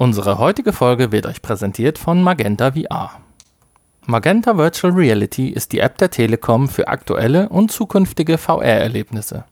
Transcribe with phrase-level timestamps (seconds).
[0.00, 3.20] Unsere heutige Folge wird euch präsentiert von Magenta VR.
[4.06, 9.42] Magenta Virtual Reality ist die App der Telekom für aktuelle und zukünftige VR-Erlebnisse.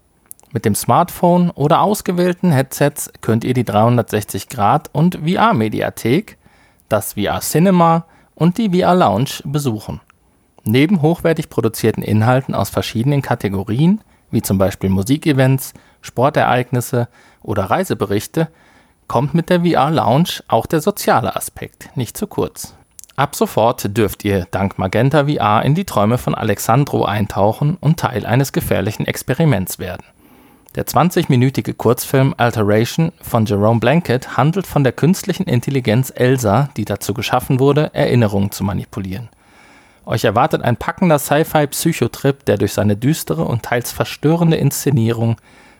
[0.52, 6.38] Mit dem Smartphone oder ausgewählten Headsets könnt ihr die 360 Grad und VR-Mediathek,
[6.88, 8.06] das VR Cinema
[8.36, 10.00] und die VR Lounge besuchen.
[10.62, 14.00] Neben hochwertig produzierten Inhalten aus verschiedenen Kategorien,
[14.30, 17.08] wie zum Beispiel Musikevents, Sportereignisse
[17.42, 18.46] oder Reiseberichte,
[19.08, 22.74] kommt mit der VR Lounge auch der soziale Aspekt nicht zu kurz.
[23.16, 28.26] Ab sofort dürft ihr dank Magenta VR in die Träume von Alexandro eintauchen und Teil
[28.26, 30.04] eines gefährlichen Experiments werden.
[30.74, 37.14] Der 20-minütige Kurzfilm Alteration von Jerome Blanket handelt von der künstlichen Intelligenz Elsa, die dazu
[37.14, 39.30] geschaffen wurde, Erinnerungen zu manipulieren.
[40.04, 45.36] Euch erwartet ein packender Sci-Fi-Psychotrip, der durch seine düstere und teils verstörende Inszenierung,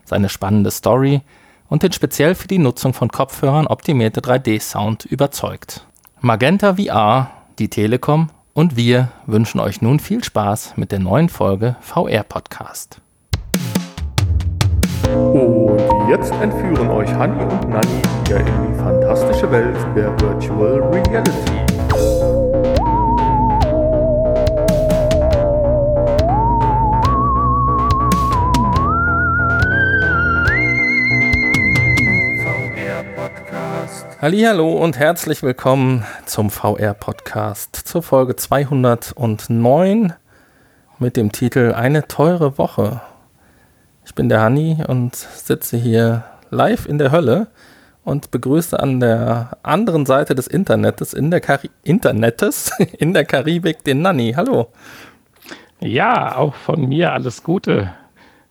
[0.06, 1.20] seine spannende Story
[1.68, 5.86] und den speziell für die Nutzung von Kopfhörern optimierte 3D-Sound überzeugt.
[6.20, 11.76] Magenta VR, die Telekom und wir wünschen euch nun viel Spaß mit der neuen Folge
[11.80, 13.00] VR Podcast.
[15.14, 21.75] Und jetzt entführen euch Hani und Nani wieder in die fantastische Welt der Virtual Reality.
[34.18, 40.14] Hallo und herzlich willkommen zum VR Podcast zur Folge 209
[40.98, 43.02] mit dem Titel Eine teure Woche.
[44.06, 47.48] Ich bin der Hanni und sitze hier live in der Hölle
[48.04, 53.84] und begrüße an der anderen Seite des Internets in der Kari Internetes in der Karibik
[53.84, 54.32] den Nanni.
[54.34, 54.68] Hallo.
[55.78, 57.92] Ja, auch von mir alles Gute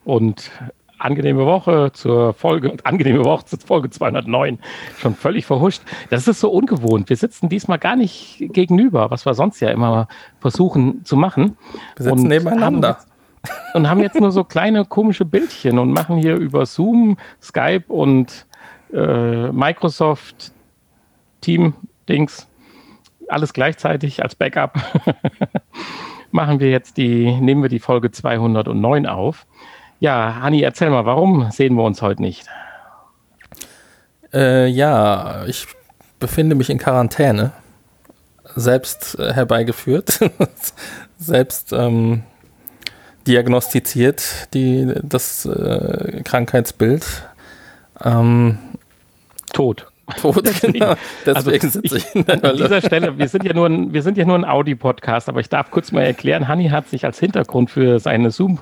[0.04, 0.52] und
[0.98, 4.60] angenehme Woche zur Folge, angenehme Woche zur Folge 209.
[4.98, 5.82] Schon völlig verhuscht.
[6.10, 7.10] Das ist so ungewohnt.
[7.10, 10.08] Wir sitzen diesmal gar nicht gegenüber, was wir sonst ja immer
[10.40, 11.58] versuchen zu machen.
[11.96, 12.88] Wir sitzen und nebeneinander.
[12.88, 12.98] Haben
[13.44, 17.86] jetzt, und haben jetzt nur so kleine komische Bildchen und machen hier über Zoom, Skype
[17.88, 18.46] und
[18.94, 20.52] äh, Microsoft
[21.42, 21.74] Team
[22.10, 22.48] Dings
[23.28, 24.78] alles gleichzeitig als Backup.
[26.32, 29.48] machen wir jetzt die, nehmen wir die Folge 209 auf.
[30.00, 32.46] Ja, Hanni, erzähl mal, warum sehen wir uns heute nicht?
[34.34, 35.68] Äh, ja, ich
[36.20, 37.52] befinde mich in Quarantäne.
[38.56, 40.20] Selbst äh, herbeigeführt.
[41.18, 42.24] selbst ähm,
[43.26, 47.06] diagnostiziert, die, das äh, Krankheitsbild.
[48.04, 48.58] Ähm,
[49.54, 49.88] Tot.
[50.22, 50.96] Tot, genau.
[51.26, 54.04] Deswegen also sitze ich in der An dieser Stelle, wir sind ja nur ein, wir
[54.04, 57.18] sind ja nur ein Audi-Podcast, aber ich darf kurz mal erklären, Hanni hat sich als
[57.20, 58.60] Hintergrund für seine Zoom-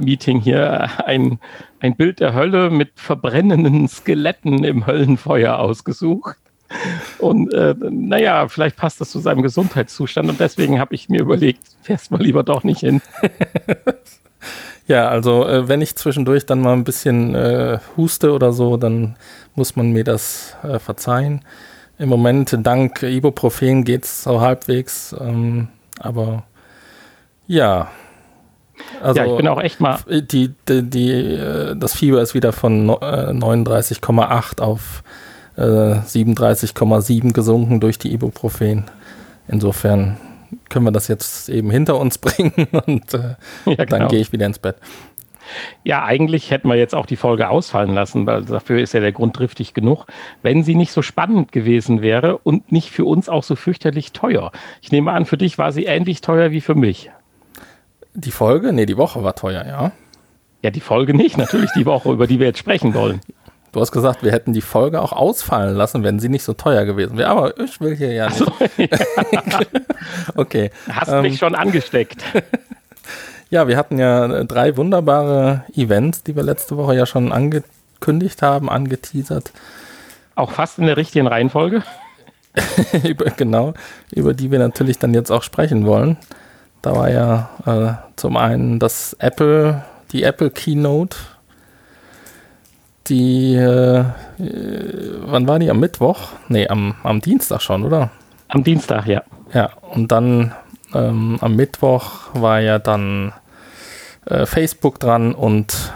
[0.00, 1.38] Meeting hier ein,
[1.80, 6.36] ein Bild der Hölle mit verbrennenden Skeletten im Höllenfeuer ausgesucht.
[7.18, 11.62] Und äh, naja, vielleicht passt das zu seinem Gesundheitszustand und deswegen habe ich mir überlegt,
[11.82, 13.02] fährst mal lieber doch nicht hin.
[14.86, 19.16] ja, also äh, wenn ich zwischendurch dann mal ein bisschen äh, huste oder so, dann
[19.56, 21.44] muss man mir das äh, verzeihen.
[21.98, 26.44] Im Moment dank Ibuprofen geht es so halbwegs, ähm, aber
[27.46, 27.90] ja,
[29.02, 29.98] also ja, ich bin auch echt mal.
[30.08, 35.02] Die, die, die, äh, das Fieber ist wieder von 39,8 äh, auf
[35.56, 38.84] äh, 37,7 gesunken durch die Ibuprofen.
[39.48, 40.16] Insofern
[40.68, 43.36] können wir das jetzt eben hinter uns bringen und äh,
[43.66, 43.84] ja, genau.
[43.84, 44.76] dann gehe ich wieder ins Bett.
[45.82, 49.10] Ja, eigentlich hätten wir jetzt auch die Folge ausfallen lassen, weil dafür ist ja der
[49.10, 50.06] Grund driftig genug,
[50.42, 54.52] wenn sie nicht so spannend gewesen wäre und nicht für uns auch so fürchterlich teuer.
[54.80, 57.10] Ich nehme an, für dich war sie ähnlich teuer wie für mich.
[58.14, 58.72] Die Folge?
[58.72, 59.92] Nee, die Woche war teuer, ja.
[60.62, 63.20] Ja, die Folge nicht, natürlich die Woche, über die wir jetzt sprechen wollen.
[63.72, 66.84] Du hast gesagt, wir hätten die Folge auch ausfallen lassen, wenn sie nicht so teuer
[66.84, 67.30] gewesen wäre.
[67.30, 68.38] Aber ich will hier ja nicht.
[68.38, 69.60] So, ja.
[70.34, 70.70] okay.
[70.90, 72.24] Hast ähm, mich schon angesteckt.
[73.50, 78.68] ja, wir hatten ja drei wunderbare Events, die wir letzte Woche ja schon angekündigt haben,
[78.68, 79.52] angeteasert.
[80.34, 81.84] Auch fast in der richtigen Reihenfolge.
[83.04, 83.74] über, genau,
[84.10, 86.16] über die wir natürlich dann jetzt auch sprechen wollen.
[86.82, 91.16] Da war ja äh, zum einen das Apple, die Apple Keynote,
[93.08, 94.04] die, äh,
[94.38, 95.70] wann war die?
[95.70, 96.28] Am Mittwoch?
[96.48, 98.10] Nee, am, am Dienstag schon, oder?
[98.48, 99.22] Am Dienstag, ja.
[99.52, 100.54] Ja, und dann
[100.94, 103.32] ähm, am Mittwoch war ja dann
[104.26, 105.92] äh, Facebook dran und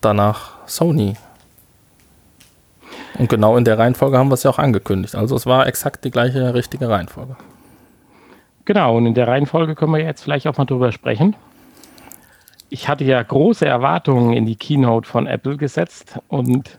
[0.00, 1.16] danach Sony.
[3.18, 5.14] Und genau in der Reihenfolge haben wir es ja auch angekündigt.
[5.14, 7.36] Also es war exakt die gleiche richtige Reihenfolge.
[8.64, 11.34] Genau, und in der Reihenfolge können wir jetzt vielleicht auch mal drüber sprechen.
[12.68, 16.78] Ich hatte ja große Erwartungen in die Keynote von Apple gesetzt und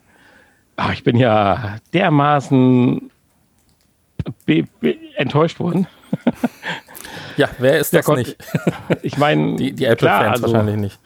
[0.75, 3.11] Ach, ich bin ja dermaßen
[5.15, 5.87] enttäuscht worden.
[7.35, 8.37] Ja, wer ist das nicht?
[9.01, 10.99] Ich meine, die, die Apple-Fans also, wahrscheinlich nicht.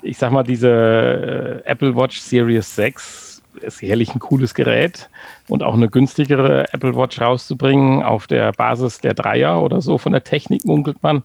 [0.00, 3.23] Ich sag mal, diese äh, Apple Watch Series 6
[3.60, 5.08] ist sicherlich ein cooles Gerät
[5.48, 10.12] und auch eine günstigere Apple Watch rauszubringen auf der Basis der Dreier oder so von
[10.12, 11.22] der Technik munkelt man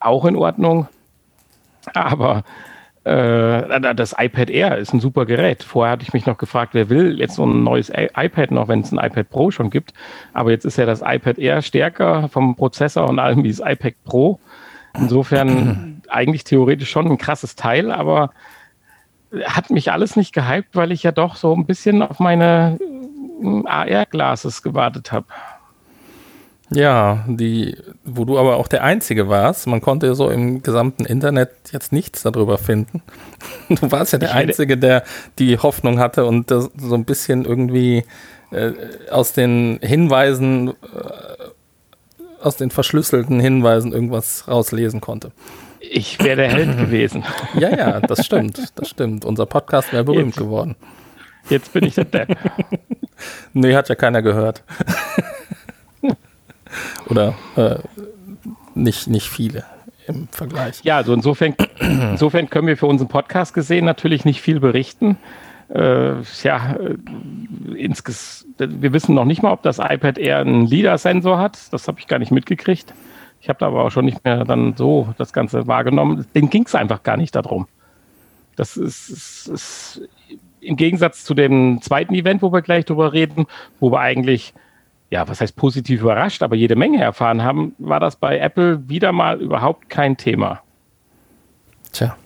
[0.00, 0.88] auch in Ordnung.
[1.94, 2.44] Aber
[3.04, 5.64] äh, das iPad Air ist ein super Gerät.
[5.64, 8.80] Vorher hatte ich mich noch gefragt, wer will jetzt so ein neues iPad noch, wenn
[8.80, 9.92] es ein iPad Pro schon gibt.
[10.32, 13.94] Aber jetzt ist ja das iPad Air stärker vom Prozessor und allem wie das iPad
[14.04, 14.38] Pro.
[14.94, 18.30] Insofern eigentlich theoretisch schon ein krasses Teil, aber
[19.44, 22.78] hat mich alles nicht gehypt, weil ich ja doch so ein bisschen auf meine
[23.42, 25.26] äh, AR-Glasses gewartet habe.
[26.74, 29.66] Ja, die, wo du aber auch der Einzige warst.
[29.66, 33.02] Man konnte so im gesamten Internet jetzt nichts darüber finden.
[33.68, 35.02] Du warst ja der Einzige, der
[35.38, 38.04] die Hoffnung hatte und das so ein bisschen irgendwie
[38.50, 38.72] äh,
[39.10, 40.72] aus den Hinweisen, äh,
[42.40, 45.32] aus den verschlüsselten Hinweisen irgendwas rauslesen konnte.
[45.90, 47.24] Ich wäre der Held gewesen.
[47.58, 48.72] Ja, ja, das stimmt.
[48.76, 49.24] Das stimmt.
[49.24, 50.76] Unser Podcast wäre berühmt jetzt, geworden.
[51.48, 52.36] Jetzt bin ich der Depp.
[53.52, 54.62] nee, hat ja keiner gehört.
[57.08, 57.76] Oder äh,
[58.74, 59.64] nicht, nicht viele
[60.06, 60.80] im Vergleich.
[60.82, 65.18] Ja, also insofern, insofern können wir für unseren Podcast gesehen natürlich nicht viel berichten.
[65.68, 66.96] Äh, ja, äh,
[67.76, 71.58] insges wir wissen noch nicht mal, ob das iPad eher einen LIDAR-Sensor hat.
[71.72, 72.92] Das habe ich gar nicht mitgekriegt.
[73.42, 76.24] Ich habe da aber auch schon nicht mehr dann so das Ganze wahrgenommen.
[76.34, 77.66] Den ging es einfach gar nicht darum.
[78.54, 80.02] Das ist, ist, ist,
[80.60, 83.46] im Gegensatz zu dem zweiten Event, wo wir gleich drüber reden,
[83.80, 84.54] wo wir eigentlich
[85.10, 89.12] ja, was heißt positiv überrascht, aber jede Menge erfahren haben, war das bei Apple wieder
[89.12, 90.62] mal überhaupt kein Thema.
[91.92, 92.16] Tja,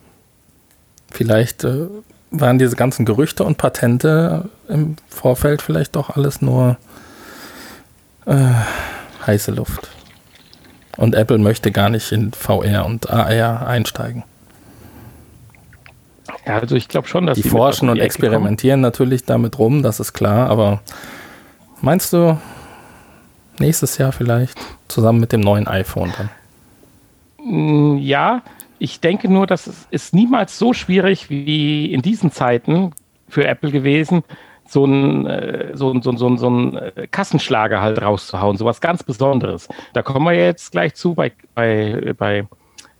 [1.11, 1.89] vielleicht äh,
[2.31, 6.77] waren diese ganzen Gerüchte und Patente im Vorfeld vielleicht doch alles nur
[8.27, 8.53] äh,
[9.27, 9.96] heiße Luft.
[10.97, 14.25] Und Apple möchte gar nicht in VR und AR einsteigen.
[16.47, 20.13] Ja, also ich glaube schon, dass die forschen und experimentieren natürlich damit rum, das ist
[20.13, 20.81] klar, aber
[21.81, 22.39] meinst du,
[23.59, 24.59] nächstes Jahr vielleicht,
[24.89, 26.31] zusammen mit dem neuen iPhone dann.
[27.45, 28.43] Mm, ja,
[28.79, 32.93] ich denke nur, dass es ist niemals so schwierig wie in diesen Zeiten
[33.29, 34.23] für Apple gewesen,
[34.69, 39.69] so ein, äh, so, so, so, so ein äh, Kassenschlager halt rauszuhauen, sowas ganz Besonderes.
[39.93, 42.47] Da kommen wir jetzt gleich zu bei, bei, bei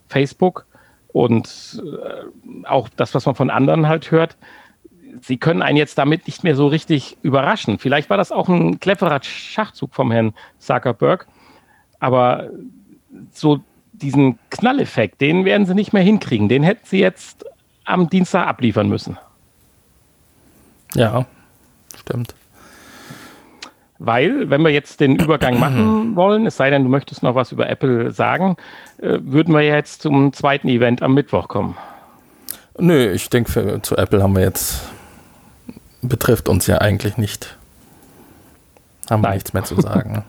[0.09, 0.67] Facebook
[1.09, 4.37] und äh, auch das, was man von anderen halt hört
[5.23, 7.79] sie können einen jetzt damit nicht mehr so richtig überraschen.
[7.79, 11.27] Vielleicht war das auch ein cleverer Schachzug vom Herrn Zuckerberg,
[12.01, 12.49] aber
[13.33, 13.61] so
[13.93, 16.49] diesen Knalleffekt, den werden sie nicht mehr hinkriegen.
[16.49, 17.45] Den hätten sie jetzt
[17.85, 19.17] am Dienstag abliefern müssen.
[20.95, 21.27] Ja,
[22.07, 22.35] stimmt.
[23.99, 27.53] Weil, wenn wir jetzt den Übergang machen wollen, es sei denn, du möchtest noch was
[27.53, 28.57] über Apple sagen,
[28.99, 31.77] äh, würden wir jetzt zum zweiten Event am Mittwoch kommen.
[32.79, 34.83] Nö, ich denke, zu Apple haben wir jetzt
[36.03, 37.57] betrifft uns ja eigentlich nicht.
[39.11, 40.25] Haben wir nichts mehr zu sagen.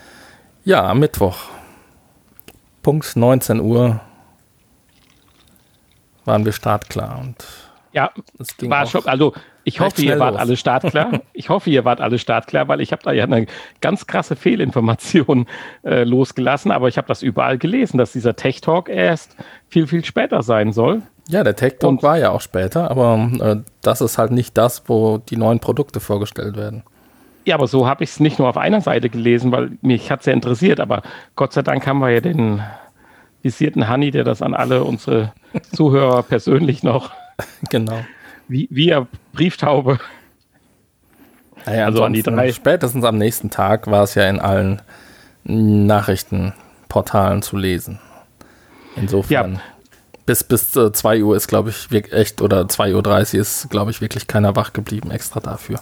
[0.64, 1.36] ja, am Mittwoch.
[2.82, 4.00] Punkt 19 Uhr
[6.24, 7.44] waren wir startklar und
[7.98, 9.32] ja, es ging war schon, also
[9.64, 10.40] ich hoffe, ihr wart los.
[10.40, 11.20] alle startklar.
[11.32, 13.46] Ich hoffe, ihr wart alle startklar, weil ich habe da ja eine
[13.80, 15.46] ganz krasse Fehlinformation
[15.82, 19.36] äh, losgelassen, aber ich habe das überall gelesen, dass dieser Tech Talk erst
[19.68, 21.02] viel, viel später sein soll.
[21.28, 24.84] Ja, der Tech Talk war ja auch später, aber äh, das ist halt nicht das,
[24.86, 26.84] wo die neuen Produkte vorgestellt werden.
[27.44, 30.20] Ja, aber so habe ich es nicht nur auf einer Seite gelesen, weil mich hat
[30.20, 31.02] es ja interessiert, aber
[31.34, 32.62] Gott sei Dank haben wir ja den
[33.42, 35.32] visierten Honey, der das an alle unsere
[35.74, 37.10] Zuhörer persönlich noch
[37.70, 38.04] genau.
[38.48, 39.98] wie, via Brieftaube.
[41.66, 42.52] Naja, also an die drei.
[42.52, 44.80] Spätestens am nächsten Tag war es ja in allen
[45.44, 48.00] Nachrichtenportalen zu lesen.
[48.96, 49.54] Insofern.
[49.54, 49.60] Ja,
[50.28, 54.00] bis, bis äh, 2 Uhr ist, glaube ich, echt, oder 2.30 Uhr ist, glaube ich,
[54.00, 55.80] wirklich keiner wach geblieben extra dafür.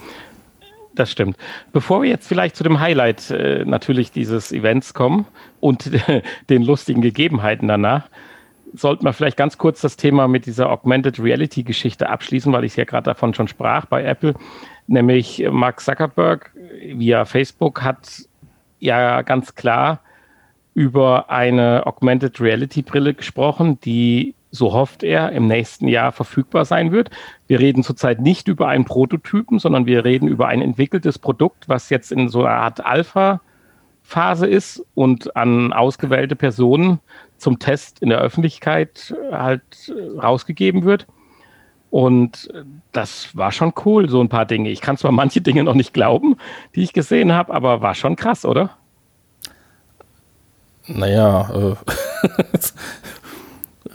[0.94, 1.36] Das stimmt.
[1.72, 5.26] Bevor wir jetzt vielleicht zu dem Highlight äh, natürlich dieses Events kommen
[5.60, 5.90] und
[6.48, 8.08] den lustigen Gegebenheiten danach,
[8.76, 12.76] sollten wir vielleicht ganz kurz das Thema mit dieser Augmented Reality Geschichte abschließen, weil ich
[12.76, 14.34] ja gerade davon schon sprach bei Apple.
[14.86, 18.26] Nämlich Mark Zuckerberg via Facebook hat
[18.78, 20.00] ja ganz klar
[20.74, 26.92] über eine Augmented Reality Brille gesprochen, die, so hofft er, im nächsten Jahr verfügbar sein
[26.92, 27.10] wird.
[27.46, 31.88] Wir reden zurzeit nicht über einen Prototypen, sondern wir reden über ein entwickeltes Produkt, was
[31.88, 37.00] jetzt in so einer Art Alpha-Phase ist und an ausgewählte Personen
[37.38, 41.06] zum Test in der Öffentlichkeit halt rausgegeben wird.
[41.90, 42.48] Und
[42.92, 44.70] das war schon cool, so ein paar Dinge.
[44.70, 46.36] Ich kann zwar manche Dinge noch nicht glauben,
[46.74, 48.76] die ich gesehen habe, aber war schon krass, oder?
[50.88, 51.76] Naja, äh,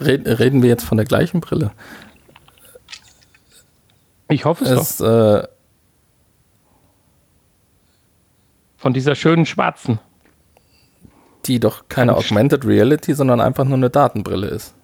[0.00, 1.70] reden wir jetzt von der gleichen Brille?
[4.28, 5.42] Ich hoffe es, es doch.
[5.42, 5.48] Äh,
[8.76, 10.00] von dieser schönen schwarzen.
[11.46, 14.74] Die doch keine Augmented Reality, sondern einfach nur eine Datenbrille ist.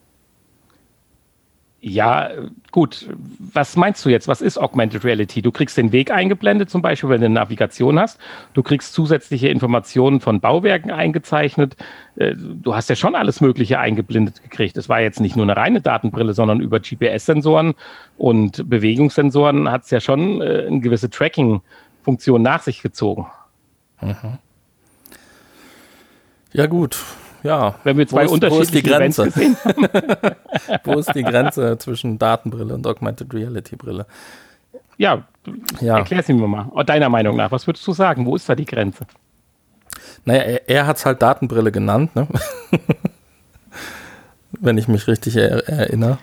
[1.81, 2.31] Ja,
[2.73, 3.09] gut.
[3.39, 4.27] Was meinst du jetzt?
[4.27, 5.43] Was ist Augmented Reality?
[5.43, 8.19] Du kriegst den Weg eingeblendet, zum Beispiel, wenn du eine Navigation hast.
[8.53, 11.77] Du kriegst zusätzliche Informationen von Bauwerken eingezeichnet.
[12.17, 14.77] Äh, du hast ja schon alles Mögliche eingeblendet gekriegt.
[14.77, 17.75] Es war jetzt nicht nur eine reine Datenbrille, sondern über GPS-Sensoren
[18.17, 23.29] und Bewegungssensoren hat es ja schon äh, eine gewisse Tracking-Funktion nach sich gezogen.
[24.01, 24.39] Mhm.
[26.59, 26.99] Ja, gut
[27.43, 27.75] ja.
[27.85, 29.25] Wenn wir zwei wo ist, unterschiedliche wo Grenze?
[29.25, 30.37] gesehen haben.
[30.85, 34.07] wo ist die Grenze zwischen Datenbrille und Augmented Reality Brille?
[34.97, 35.25] Ja,
[35.81, 35.99] ja.
[35.99, 36.85] erklär sie mir mal.
[36.85, 38.27] Deiner Meinung nach, was würdest du sagen?
[38.27, 39.07] Wo ist da die Grenze?
[40.25, 42.27] Naja, er, er hat es halt Datenbrille genannt, ne?
[44.53, 46.19] wenn ich mich richtig er, erinnere.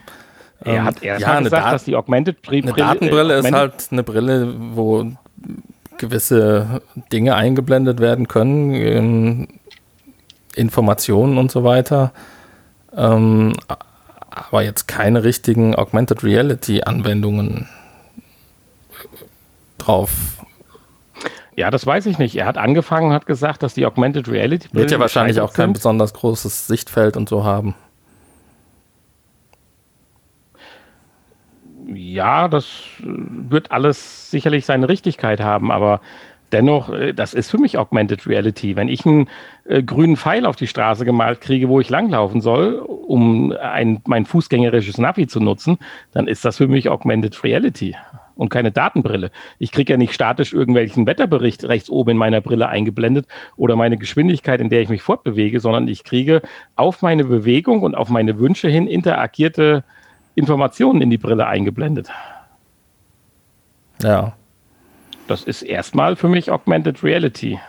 [0.59, 2.63] Er hat erst ja, gesagt, dass die Augmented Brille.
[2.63, 5.05] Eine Datenbrille äh, ist halt eine Brille, wo
[5.97, 9.47] gewisse Dinge eingeblendet werden können,
[10.55, 12.11] Informationen und so weiter.
[12.95, 13.53] Ähm,
[14.29, 17.69] aber jetzt keine richtigen Augmented Reality Anwendungen
[19.77, 20.11] drauf.
[21.55, 22.35] Ja, das weiß ich nicht.
[22.35, 25.73] Er hat angefangen, hat gesagt, dass die Augmented Reality wird ja wahrscheinlich auch kein sind.
[25.73, 27.75] besonders großes Sichtfeld und so haben.
[31.87, 32.67] Ja, das
[32.99, 36.01] wird alles sicherlich seine Richtigkeit haben, aber
[36.51, 38.75] dennoch, äh, das ist für mich Augmented Reality.
[38.75, 39.29] Wenn ich einen
[39.65, 44.25] äh, grünen Pfeil auf die Straße gemalt kriege, wo ich langlaufen soll, um ein, mein
[44.25, 45.77] fußgängerisches Navi zu nutzen,
[46.11, 47.95] dann ist das für mich Augmented Reality
[48.35, 49.31] und keine Datenbrille.
[49.59, 53.97] Ich kriege ja nicht statisch irgendwelchen Wetterbericht rechts oben in meiner Brille eingeblendet oder meine
[53.97, 56.41] Geschwindigkeit, in der ich mich fortbewege, sondern ich kriege
[56.75, 59.83] auf meine Bewegung und auf meine Wünsche hin interagierte
[60.35, 62.09] Informationen in die Brille eingeblendet.
[64.03, 64.33] Ja,
[65.27, 67.59] das ist erstmal für mich Augmented Reality.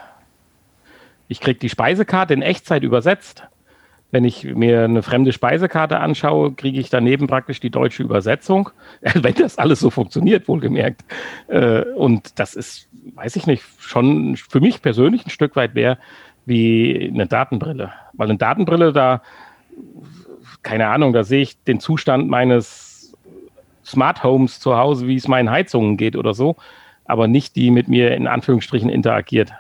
[1.29, 3.45] Ich kriege die Speisekarte in Echtzeit übersetzt.
[4.13, 8.71] Wenn ich mir eine fremde Speisekarte anschaue, kriege ich daneben praktisch die deutsche Übersetzung.
[9.01, 11.05] Wenn das alles so funktioniert, wohlgemerkt.
[11.49, 15.99] Äh, und das ist, weiß ich nicht, schon für mich persönlich ein Stück weit mehr
[16.45, 17.93] wie eine Datenbrille.
[18.13, 19.23] Weil eine Datenbrille, da,
[20.63, 23.13] keine Ahnung, da sehe ich den Zustand meines
[23.85, 26.57] Smart Homes zu Hause, wie es meinen Heizungen geht oder so
[27.07, 29.53] aber nicht die mit mir in Anführungsstrichen interagiert.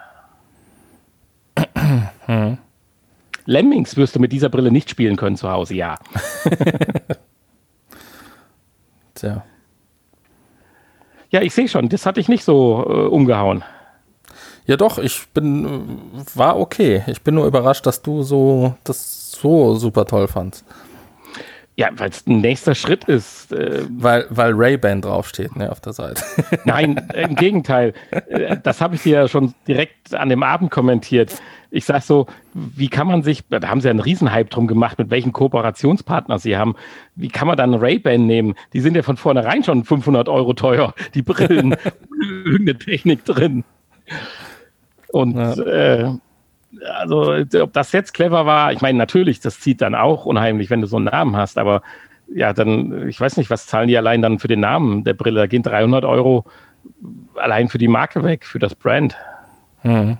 [2.26, 2.58] Hm.
[3.46, 5.96] Lemmings wirst du mit dieser Brille nicht spielen können zu Hause, ja.
[9.14, 9.44] Tja.
[11.30, 13.62] Ja, ich sehe schon, das hatte ich nicht so äh, umgehauen.
[14.66, 16.00] Ja, doch, ich bin,
[16.34, 17.04] war okay.
[17.06, 20.64] Ich bin nur überrascht, dass du so, das so super toll fandst.
[21.78, 23.52] Ja, weil es ein nächster Schritt ist.
[23.52, 26.22] Äh, weil weil Ray-Ban draufsteht, ne, auf der Seite.
[26.64, 27.92] Nein, im Gegenteil.
[28.10, 31.34] Äh, das habe ich dir ja schon direkt an dem Abend kommentiert.
[31.70, 34.98] Ich sag so, wie kann man sich, da haben sie ja einen Riesenhype drum gemacht,
[34.98, 36.76] mit welchen Kooperationspartner sie haben.
[37.14, 38.54] Wie kann man dann Ray-Ban nehmen?
[38.72, 41.76] Die sind ja von vornherein schon 500 Euro teuer, die Brillen,
[42.46, 43.64] irgendeine Technik drin.
[45.12, 45.52] Und ja.
[45.52, 46.14] äh,
[46.94, 50.80] also ob das jetzt clever war, ich meine, natürlich, das zieht dann auch unheimlich, wenn
[50.80, 51.82] du so einen Namen hast, aber
[52.28, 55.40] ja, dann, ich weiß nicht, was zahlen die allein dann für den Namen der Brille?
[55.40, 56.44] Da gehen 300 Euro
[57.34, 59.16] allein für die Marke weg, für das Brand.
[59.82, 60.18] Mhm.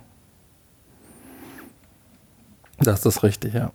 [2.79, 3.71] Das ist richtig, ja.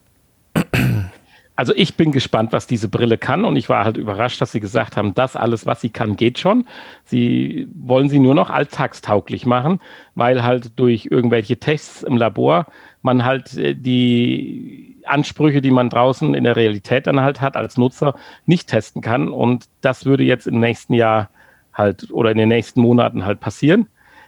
[1.62, 4.58] Also ich bin gespannt, was diese Brille kann und ich war halt überrascht, dass sie
[4.58, 6.66] gesagt haben, das alles, was sie kann, geht schon.
[7.04, 9.78] Sie wollen sie nur noch alltagstauglich machen,
[10.16, 12.66] weil halt durch irgendwelche Tests im Labor
[13.02, 17.78] man halt äh, die Ansprüche, die man draußen in der Realität dann halt hat als
[17.78, 21.30] Nutzer, nicht testen kann und das würde jetzt im nächsten Jahr
[21.72, 23.86] halt oder in den nächsten Monaten halt passieren.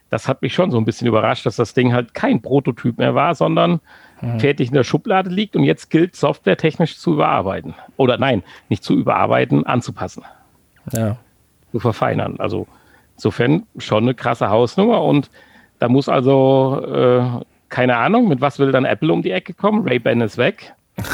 [0.08, 3.16] Das hat mich schon so ein bisschen überrascht, dass das Ding halt kein Prototyp mehr
[3.16, 3.80] war, sondern
[4.24, 4.40] mhm.
[4.40, 7.74] fertig in der Schublade liegt und jetzt gilt, softwaretechnisch zu überarbeiten.
[7.96, 10.24] Oder nein, nicht zu überarbeiten, anzupassen.
[10.92, 11.16] Ja.
[11.72, 12.36] Zu verfeinern.
[12.38, 12.66] Also
[13.16, 15.30] insofern schon eine krasse Hausnummer und
[15.78, 19.86] da muss also, äh, keine Ahnung, mit was will dann Apple um die Ecke kommen?
[19.86, 20.74] Ray-Ban ist weg.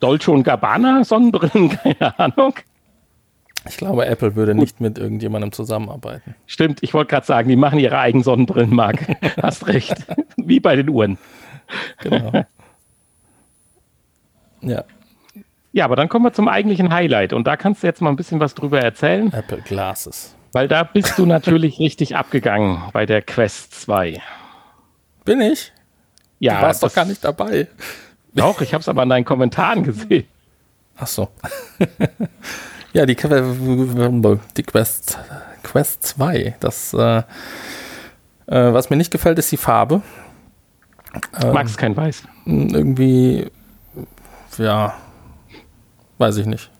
[0.00, 2.54] Dolce und Gabbana Sonnenbrillen, keine Ahnung.
[3.66, 6.34] Ich glaube, Apple würde nicht mit irgendjemandem zusammenarbeiten.
[6.46, 9.16] Stimmt, ich wollte gerade sagen, die machen ihre eigenen Sonnenbrillenmarke.
[9.42, 9.94] Hast recht.
[10.36, 11.16] Wie bei den Uhren.
[12.00, 12.32] Genau.
[14.62, 14.84] ja.
[15.72, 18.16] Ja, aber dann kommen wir zum eigentlichen Highlight und da kannst du jetzt mal ein
[18.16, 19.32] bisschen was drüber erzählen.
[19.32, 20.36] Apple Glasses.
[20.52, 24.22] Weil da bist du natürlich richtig abgegangen bei der Quest 2.
[25.24, 25.72] Bin ich?
[26.38, 26.58] Ja.
[26.58, 27.66] Du warst doch gar nicht dabei.
[28.34, 30.28] Doch, ich habe es aber an deinen Kommentaren gesehen.
[30.96, 31.28] Ach so.
[32.92, 35.18] ja, die, die Quest,
[35.64, 36.54] Quest 2.
[36.60, 37.24] Das, äh, äh,
[38.46, 40.02] was mir nicht gefällt, ist die Farbe.
[41.42, 42.24] Ähm, Magst kein Weiß?
[42.46, 43.50] Irgendwie,
[44.58, 44.94] ja,
[46.18, 46.70] weiß ich nicht.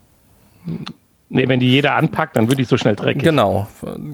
[1.28, 3.22] Nee, wenn die jeder anpackt, dann würde ich so schnell dreckig.
[3.22, 3.66] Genau,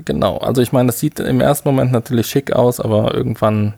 [0.05, 0.39] genau.
[0.39, 3.75] Also ich meine, das sieht im ersten Moment natürlich schick aus, aber irgendwann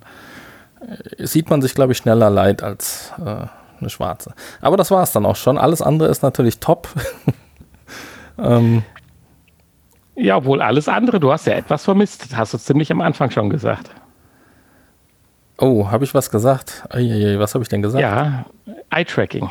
[0.81, 3.47] äh, sieht man sich, glaube ich, schneller leid als äh,
[3.81, 4.35] eine schwarze.
[4.61, 5.59] Aber das war es dann auch schon.
[5.59, 6.89] Alles andere ist natürlich top.
[8.39, 8.85] ähm,
[10.15, 13.51] ja, obwohl alles andere, du hast ja etwas vermisst, hast du ziemlich am Anfang schon
[13.51, 13.91] gesagt.
[15.59, 16.85] Oh, habe ich was gesagt?
[16.91, 18.03] Eieiei, was habe ich denn gesagt?
[18.03, 18.47] Ja,
[18.91, 19.49] Eye-Tracking.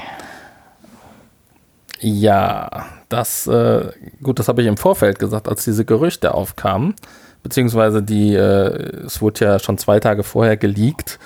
[1.99, 3.91] Ja, das, äh,
[4.23, 6.95] gut, das habe ich im Vorfeld gesagt, als diese Gerüchte aufkamen.
[7.43, 11.19] Beziehungsweise die, äh, es wurde ja schon zwei Tage vorher geleakt,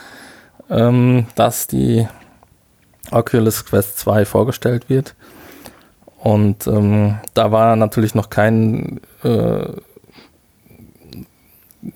[0.70, 2.08] ähm, dass die
[3.12, 5.16] Oculus Quest 2 vorgestellt wird.
[6.18, 9.68] Und ähm, da war natürlich noch kein, äh,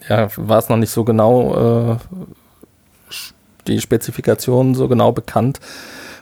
[0.08, 1.98] ja, war es noch nicht so genau, äh,
[3.70, 5.60] die Spezifikationen so genau bekannt.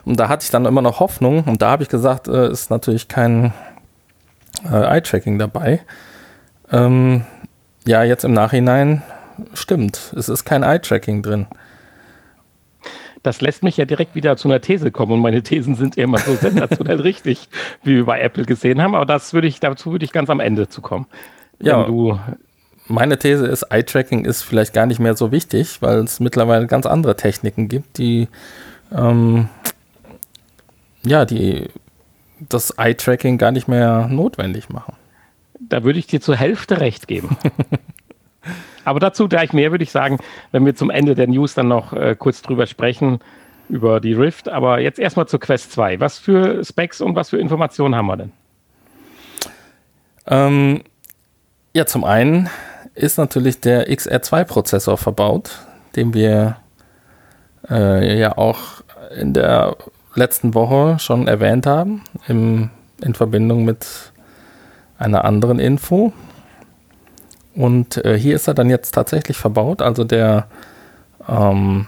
[0.04, 1.44] Und da hatte ich dann immer noch Hoffnung.
[1.44, 3.52] Und da habe ich gesagt, äh, ist natürlich kein
[4.64, 5.80] äh, Eye-Tracking dabei.
[6.70, 7.24] Ähm,
[7.86, 9.02] ja, jetzt im Nachhinein
[9.54, 10.12] stimmt.
[10.16, 11.46] Es ist kein Eye-Tracking drin
[13.22, 16.18] das lässt mich ja direkt wieder zu einer These kommen und meine Thesen sind immer
[16.18, 17.48] so sensationell richtig,
[17.82, 20.40] wie wir bei Apple gesehen haben, aber das würde ich, dazu würde ich ganz am
[20.40, 21.06] Ende zu kommen.
[21.60, 22.18] Ja, du
[22.88, 26.86] meine These ist, Eye-Tracking ist vielleicht gar nicht mehr so wichtig, weil es mittlerweile ganz
[26.86, 28.28] andere Techniken gibt, die
[28.92, 29.48] ähm,
[31.04, 31.68] ja, die
[32.40, 34.94] das Eye-Tracking gar nicht mehr notwendig machen.
[35.60, 37.36] Da würde ich dir zur Hälfte recht geben.
[38.84, 40.18] Aber dazu gleich mehr, würde ich sagen,
[40.52, 43.18] wenn wir zum Ende der News dann noch äh, kurz drüber sprechen,
[43.68, 44.48] über die Rift.
[44.48, 46.00] Aber jetzt erstmal zur Quest 2.
[46.00, 48.32] Was für Specs und was für Informationen haben wir denn?
[50.26, 50.82] Ähm,
[51.74, 52.48] ja, zum einen
[52.98, 55.58] ist natürlich der XR2-Prozessor verbaut,
[55.96, 56.56] den wir
[57.70, 58.82] äh, ja auch
[59.16, 59.76] in der
[60.14, 62.70] letzten Woche schon erwähnt haben, im,
[63.02, 63.86] in Verbindung mit
[64.98, 66.12] einer anderen Info.
[67.54, 69.82] Und äh, hier ist er dann jetzt tatsächlich verbaut.
[69.82, 70.46] Also der,
[71.28, 71.86] ähm,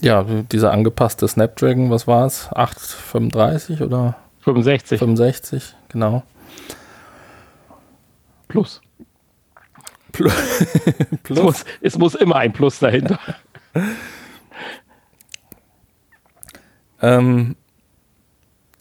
[0.00, 2.48] ja, dieser angepasste Snapdragon, was war es?
[2.52, 4.16] 835 oder?
[4.40, 4.98] 65.
[4.98, 6.22] 65, genau.
[8.54, 8.80] Plus.
[10.12, 10.32] Plus.
[11.24, 11.38] Plus.
[11.38, 13.18] Es, muss, es muss immer ein Plus dahinter.
[17.02, 17.56] ähm,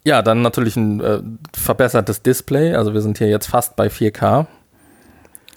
[0.04, 1.24] ja, dann natürlich ein äh,
[1.58, 2.76] verbessertes Display.
[2.76, 4.46] Also wir sind hier jetzt fast bei 4K.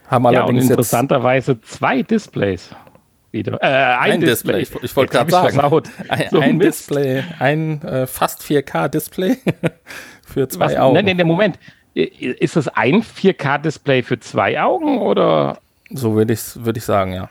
[0.09, 2.71] Haben ja, und interessanterweise zwei Displays
[3.33, 3.63] wieder.
[3.63, 4.61] Äh, ein, ein Display.
[4.61, 4.79] Display.
[4.79, 5.61] Ich, ich wollte gerade sagen.
[6.09, 9.37] Ein, so ein Display, ein äh, fast 4K-Display
[10.27, 10.77] für zwei Was?
[10.77, 10.95] Augen.
[10.95, 11.59] Nein, nein, Moment.
[11.97, 15.59] Ist das ein 4K-Display für zwei Augen oder?
[15.89, 17.31] So würde ich, würd ich sagen, ja.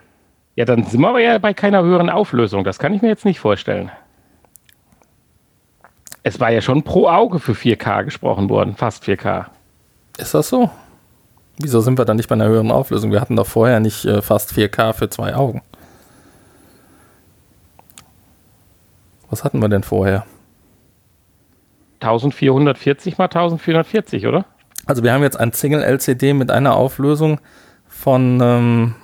[0.56, 2.64] Ja, dann sind wir aber ja bei keiner höheren Auflösung.
[2.64, 3.92] Das kann ich mir jetzt nicht vorstellen.
[6.24, 9.46] Es war ja schon pro Auge für 4K gesprochen worden, fast 4K.
[10.18, 10.72] Ist das so?
[11.60, 13.12] Wieso sind wir dann nicht bei einer höheren Auflösung?
[13.12, 15.62] Wir hatten doch vorher nicht äh, fast 4K für zwei Augen.
[19.30, 20.26] Was hatten wir denn vorher?
[22.00, 24.46] 1440 mal 1440, oder?
[24.86, 27.40] Also wir haben jetzt ein Single LCD mit einer Auflösung
[27.88, 28.96] von ähm,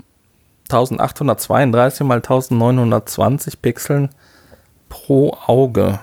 [0.63, 4.09] 1832 mal 1920 Pixeln
[4.89, 5.99] pro Auge.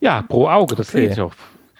[0.00, 0.98] Ja, pro Auge, das okay.
[0.98, 1.34] rede ich doch.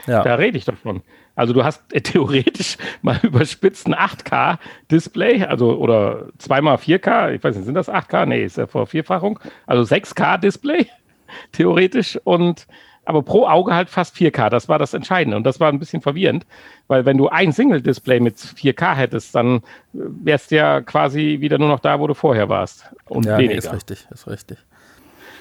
[0.06, 0.22] Ja.
[0.22, 1.02] Da rede ich davon.
[1.34, 7.56] Also du hast äh, theoretisch mal überspitzt ein 8K-Display, also oder zweimal 4K, ich weiß
[7.56, 8.26] nicht, sind das 8K?
[8.26, 9.38] Nee, ist ja vor Vierfachung.
[9.66, 10.86] Also 6K-Display,
[11.52, 12.66] theoretisch, und
[13.10, 14.50] aber pro Auge halt fast 4K.
[14.50, 15.36] Das war das Entscheidende.
[15.36, 16.46] Und das war ein bisschen verwirrend,
[16.86, 19.60] weil wenn du ein Single-Display mit 4K hättest, dann äh,
[19.92, 22.88] wärst du ja quasi wieder nur noch da, wo du vorher warst.
[23.06, 23.54] Und ja, weniger.
[23.54, 24.58] Nee, ist richtig, ist richtig.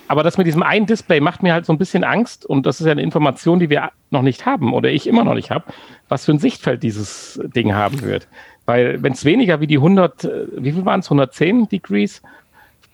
[0.08, 2.80] Aber das mit diesem einen Display macht mir halt so ein bisschen Angst und das
[2.80, 5.66] ist ja eine Information, die wir noch nicht haben oder ich immer noch nicht habe,
[6.08, 8.28] was für ein Sichtfeld dieses Ding haben wird.
[8.66, 12.24] Weil wenn es weniger wie die 100, äh, wie viel waren es, 110 Degrees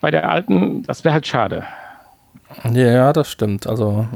[0.01, 1.63] bei der alten, das wäre halt schade.
[2.73, 3.67] Ja, das stimmt.
[3.67, 4.07] Also,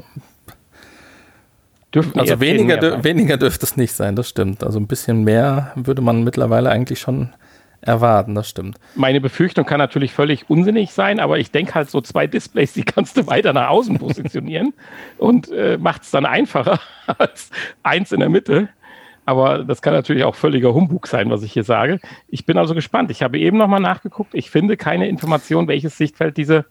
[1.93, 4.63] Dürften also weniger, dür weniger dürfte es nicht sein, das stimmt.
[4.63, 7.30] Also ein bisschen mehr würde man mittlerweile eigentlich schon
[7.82, 8.78] erwarten, das stimmt.
[8.95, 12.84] Meine Befürchtung kann natürlich völlig unsinnig sein, aber ich denke halt so zwei Displays, die
[12.84, 14.73] kannst du weiter nach außen positionieren
[15.17, 16.80] und äh, macht es dann einfacher
[17.17, 17.49] als
[17.82, 18.69] eins in der Mitte.
[19.25, 21.99] Aber das kann natürlich auch völliger Humbug sein, was ich hier sage.
[22.28, 23.12] Ich bin also gespannt.
[23.12, 24.34] Ich habe eben nochmal nachgeguckt.
[24.34, 26.65] Ich finde keine Information, welches Sichtfeld diese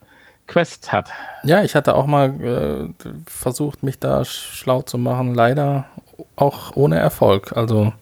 [0.48, 1.10] Quest hat.
[1.44, 5.34] Ja, ich hatte auch mal äh, versucht, mich da schlau zu machen.
[5.34, 5.84] Leider
[6.34, 7.56] auch ohne Erfolg.
[7.56, 7.92] Also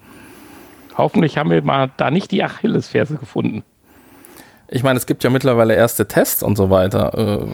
[0.97, 3.65] Hoffentlich haben wir mal da nicht die Achillesferse gefunden.
[4.69, 7.17] Ich meine, es gibt ja mittlerweile erste Tests und so weiter.
[7.17, 7.47] Äh,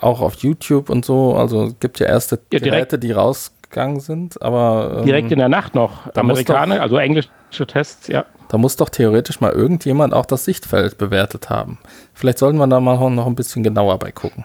[0.00, 1.34] auch auf YouTube und so.
[1.34, 4.98] Also es gibt ja erste ja, Geräte, die rausgegangen sind, aber.
[4.98, 6.14] Ähm, direkt in der Nacht noch.
[6.14, 7.30] Amerikaner, also englische
[7.66, 8.26] Tests, ja.
[8.52, 11.78] Da muss doch theoretisch mal irgendjemand auch das Sichtfeld bewertet haben.
[12.12, 14.44] Vielleicht sollten wir da mal noch ein bisschen genauer bei gucken.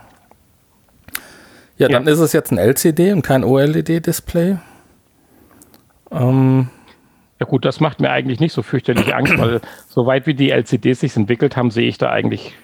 [1.78, 2.00] Ja, ja.
[2.00, 4.60] dann ist es jetzt ein LCD und kein OLED-Display.
[6.10, 6.70] Ähm,
[7.38, 11.02] ja gut, das macht mir eigentlich nicht so fürchterlich Angst, weil soweit wie die LCDs
[11.02, 12.56] sich entwickelt haben, sehe ich da eigentlich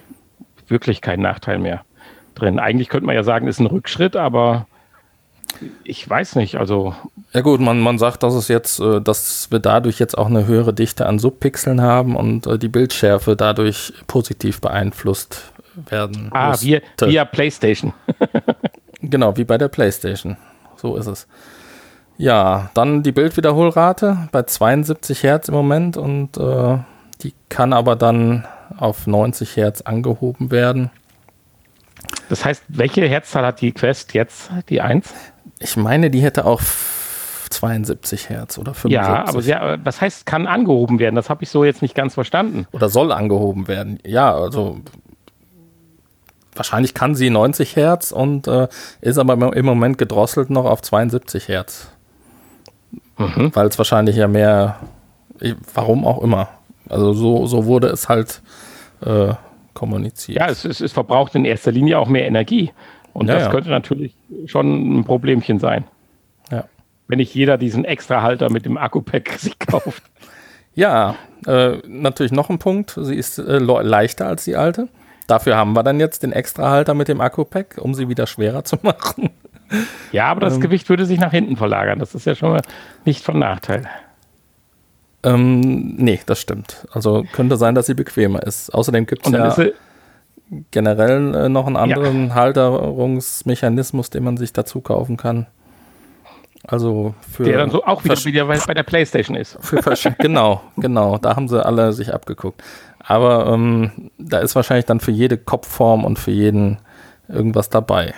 [0.69, 1.83] wirklich keinen Nachteil mehr
[2.35, 2.57] drin.
[2.57, 4.65] Eigentlich könnte man ja sagen, ist ein Rückschritt, aber
[5.83, 6.95] ich weiß nicht, also.
[7.33, 10.45] Ja gut, man, man sagt, dass es jetzt, äh, dass wir dadurch jetzt auch eine
[10.45, 16.29] höhere Dichte an Subpixeln haben und äh, die Bildschärfe dadurch positiv beeinflusst werden.
[16.31, 17.93] Ah, via, via PlayStation.
[19.01, 20.37] genau, wie bei der PlayStation.
[20.75, 21.27] So ist es.
[22.17, 26.77] Ja, dann die Bildwiederholrate bei 72 Hertz im Moment und äh,
[27.21, 28.45] die kann aber dann
[28.77, 30.91] auf 90 Hertz angehoben werden.
[32.29, 35.13] Das heißt, welche Herzzahl hat die Quest jetzt, die 1?
[35.59, 36.61] Ich meine, die hätte auch
[37.49, 38.91] 72 Hertz oder 75.
[38.91, 41.15] Ja, aber sie, was heißt, kann angehoben werden?
[41.15, 42.67] Das habe ich so jetzt nicht ganz verstanden.
[42.71, 43.99] Oder soll angehoben werden?
[44.05, 44.79] Ja, also
[46.55, 48.67] wahrscheinlich kann sie 90 Hertz und äh,
[49.01, 51.87] ist aber im Moment gedrosselt noch auf 72 Hertz.
[53.17, 53.51] Mhm.
[53.53, 54.79] Weil es wahrscheinlich ja mehr,
[55.73, 56.49] warum auch immer.
[56.89, 58.41] Also so, so wurde es halt
[59.05, 59.33] äh,
[59.73, 60.39] kommuniziert.
[60.39, 62.71] Ja, es, es, es, verbraucht in erster Linie auch mehr Energie.
[63.13, 65.85] Und ja, das könnte natürlich schon ein Problemchen sein.
[66.51, 66.65] Ja.
[67.07, 70.03] Wenn nicht jeder diesen Extra-Halter mit dem Akku-Pack sich kauft.
[70.75, 72.97] Ja, äh, natürlich noch ein Punkt.
[72.99, 74.87] Sie ist äh, leichter als die alte.
[75.27, 78.77] Dafür haben wir dann jetzt den Extra-Halter mit dem Akku-Pack, um sie wieder schwerer zu
[78.81, 79.29] machen.
[80.11, 81.99] Ja, aber das ähm, Gewicht würde sich nach hinten verlagern.
[81.99, 82.61] Das ist ja schon mal
[83.05, 83.87] nicht von Nachteil.
[85.23, 85.61] Ähm,
[85.95, 86.85] nee, das stimmt.
[86.91, 88.73] Also könnte sein, dass sie bequemer ist.
[88.73, 89.55] Außerdem gibt es ja
[90.71, 92.35] generell äh, noch einen anderen ja.
[92.35, 95.47] Halterungsmechanismus, den man sich dazu kaufen kann.
[96.65, 97.43] Also für.
[97.43, 99.57] Der dann so auch wieder, wieder bei der Playstation ist.
[100.19, 101.17] Genau, genau.
[101.17, 102.63] Da haben sie alle sich abgeguckt.
[102.99, 106.77] Aber ähm, da ist wahrscheinlich dann für jede Kopfform und für jeden
[107.27, 108.13] irgendwas dabei.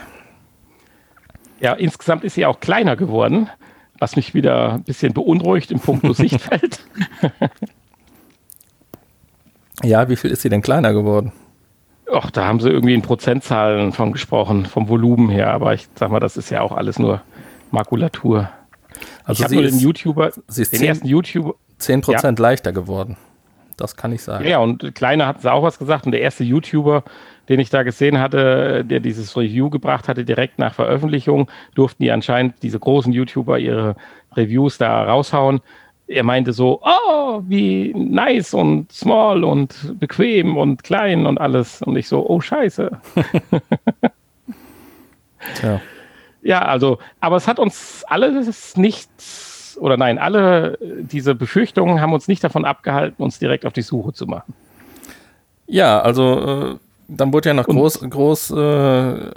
[1.60, 3.50] Ja, insgesamt ist sie auch kleiner geworden,
[3.98, 6.80] was mich wieder ein bisschen beunruhigt im Punkt Sichtfeld.
[9.82, 11.32] ja, wie viel ist sie denn kleiner geworden?
[12.12, 16.12] Ach, da haben sie irgendwie in Prozentzahlen von gesprochen, vom Volumen her, aber ich sag
[16.12, 17.22] mal, das ist ja auch alles nur
[17.72, 18.50] Makulatur.
[19.24, 21.56] Also ich habe nur den YouTuber, sie ist den 10, ersten YouTuber.
[21.80, 22.32] 10% ja.
[22.38, 23.18] leichter geworden.
[23.78, 24.48] Das kann ich sagen.
[24.48, 26.06] Ja, und kleiner hat sie auch was gesagt.
[26.06, 27.04] Und der erste YouTuber,
[27.50, 32.12] den ich da gesehen hatte, der dieses Review gebracht hatte, direkt nach Veröffentlichung, durften die
[32.12, 33.96] anscheinend diese großen YouTuber ihre
[34.34, 35.60] Reviews da raushauen.
[36.08, 41.82] Er meinte so, oh, wie nice und small und bequem und klein und alles.
[41.82, 42.92] Und ich so, oh scheiße.
[45.56, 45.82] Tja.
[46.42, 52.28] Ja, also, aber es hat uns alles nichts, oder nein, alle diese Befürchtungen haben uns
[52.28, 54.54] nicht davon abgehalten, uns direkt auf die Suche zu machen.
[55.66, 56.76] Ja, also äh,
[57.08, 59.32] dann wurde ja noch groß, groß äh,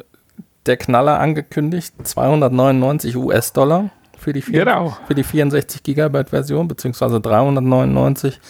[0.66, 4.96] der Knaller angekündigt, 299 US-Dollar für, die genau.
[5.06, 8.40] für die 64 Gigabyte Version, beziehungsweise 399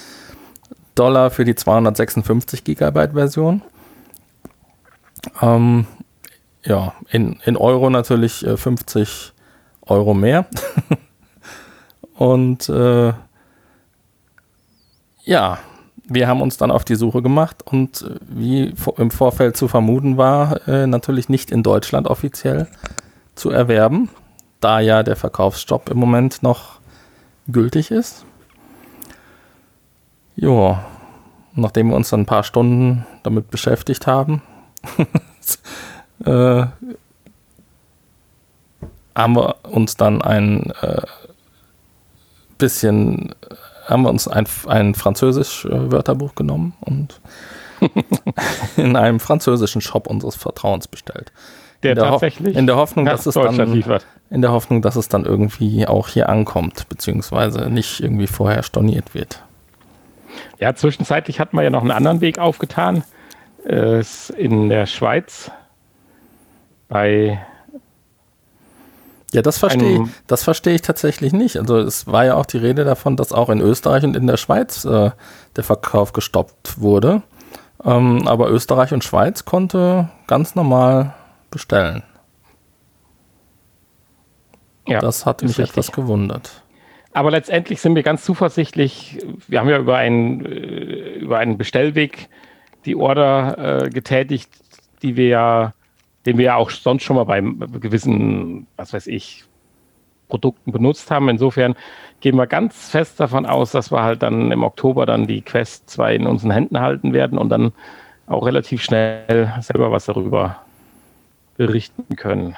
[0.95, 3.63] Dollar für die 256 Gigabyte Version.
[5.41, 5.87] Ähm,
[6.65, 9.33] ja, in, in Euro natürlich äh, 50
[9.83, 10.47] Euro mehr.
[12.15, 13.13] Und äh,
[15.23, 15.59] ja,
[16.09, 20.17] wir haben uns dann auf die Suche gemacht und äh, wie im Vorfeld zu vermuten
[20.17, 22.67] war, äh, natürlich nicht in Deutschland offiziell
[23.35, 24.09] zu erwerben,
[24.61, 26.81] da ja der Verkaufsstopp im Moment noch
[27.47, 28.25] gültig ist.
[30.37, 30.85] Ja,
[31.55, 34.43] nachdem wir uns dann ein paar Stunden damit beschäftigt haben,
[36.25, 36.67] äh,
[39.15, 41.03] haben wir uns dann ein äh,
[42.59, 43.35] bisschen
[43.89, 47.21] haben wir uns ein, ein französisch äh, Wörterbuch genommen und
[48.77, 51.33] in einem französischen Shop unseres Vertrauens bestellt.
[51.83, 54.05] Der in tatsächlich in der Hoffnung, dass es dann liefert.
[54.31, 59.15] in der Hoffnung, dass es dann irgendwie auch hier ankommt, beziehungsweise nicht irgendwie vorher storniert
[59.15, 59.43] wird.
[60.59, 63.05] Ja, zwischenzeitlich hat man ja noch einen anderen Weg aufgetan.
[63.65, 64.03] Äh,
[64.37, 65.51] in der Schweiz
[66.89, 67.39] bei
[69.33, 71.59] ja, das verstehe ich, das verstehe ich tatsächlich nicht.
[71.59, 74.39] Also es war ja auch die Rede davon, dass auch in Österreich und in der
[74.39, 75.11] Schweiz äh,
[75.55, 77.23] der Verkauf gestoppt wurde.
[77.85, 81.15] Ähm, aber Österreich und Schweiz konnte ganz normal
[81.51, 82.03] bestellen.
[84.87, 85.71] Ja, das hat mich richtig.
[85.71, 86.63] etwas gewundert.
[87.13, 89.19] Aber letztendlich sind wir ganz zuversichtlich.
[89.47, 92.29] Wir haben ja über einen, äh, über einen Bestellweg
[92.85, 94.51] die Order äh, getätigt,
[95.03, 95.75] die wir ja,
[96.27, 99.45] den wir ja auch sonst schon mal bei gewissen, was weiß ich,
[100.29, 101.29] Produkten benutzt haben.
[101.29, 101.75] Insofern
[102.21, 105.91] gehen wir ganz fest davon aus, dass wir halt dann im Oktober dann die Quest
[105.91, 107.73] 2 in unseren Händen halten werden und dann
[108.27, 110.61] auch relativ schnell selber was darüber
[111.59, 112.57] berichten können.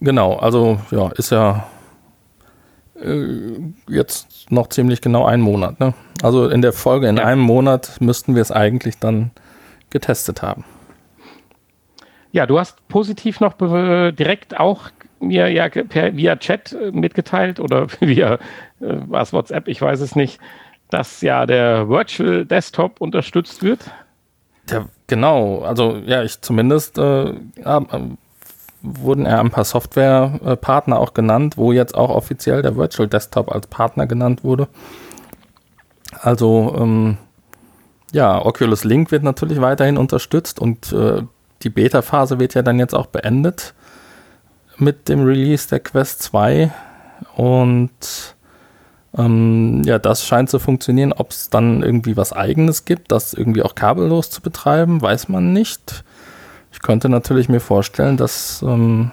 [0.00, 1.66] Genau, also ja, ist ja
[3.00, 5.78] äh, jetzt noch ziemlich genau ein Monat.
[5.78, 5.94] Ne?
[6.22, 7.24] Also in der Folge in ja.
[7.24, 9.30] einem Monat müssten wir es eigentlich dann
[9.90, 10.64] getestet haben.
[12.32, 17.86] Ja, du hast positiv noch direkt auch mir ja per, via Chat äh, mitgeteilt oder
[18.00, 18.38] via äh,
[18.78, 20.40] was WhatsApp, ich weiß es nicht,
[20.88, 23.90] dass ja der Virtual Desktop unterstützt wird.
[24.70, 25.60] Ja, genau.
[25.60, 27.34] Also ja, ich zumindest äh,
[28.82, 33.66] wurden ja ein paar Softwarepartner auch genannt, wo jetzt auch offiziell der Virtual Desktop als
[33.66, 34.68] Partner genannt wurde.
[36.18, 37.18] Also ähm,
[38.12, 41.22] ja, Oculus Link wird natürlich weiterhin unterstützt und äh,
[41.62, 43.74] die Beta-Phase wird ja dann jetzt auch beendet
[44.78, 46.72] mit dem Release der Quest 2
[47.36, 47.90] und
[49.16, 51.12] ähm, ja, das scheint zu funktionieren.
[51.12, 55.52] Ob es dann irgendwie was eigenes gibt, das irgendwie auch kabellos zu betreiben, weiß man
[55.52, 56.04] nicht.
[56.72, 59.10] Ich könnte natürlich mir vorstellen, dass ähm,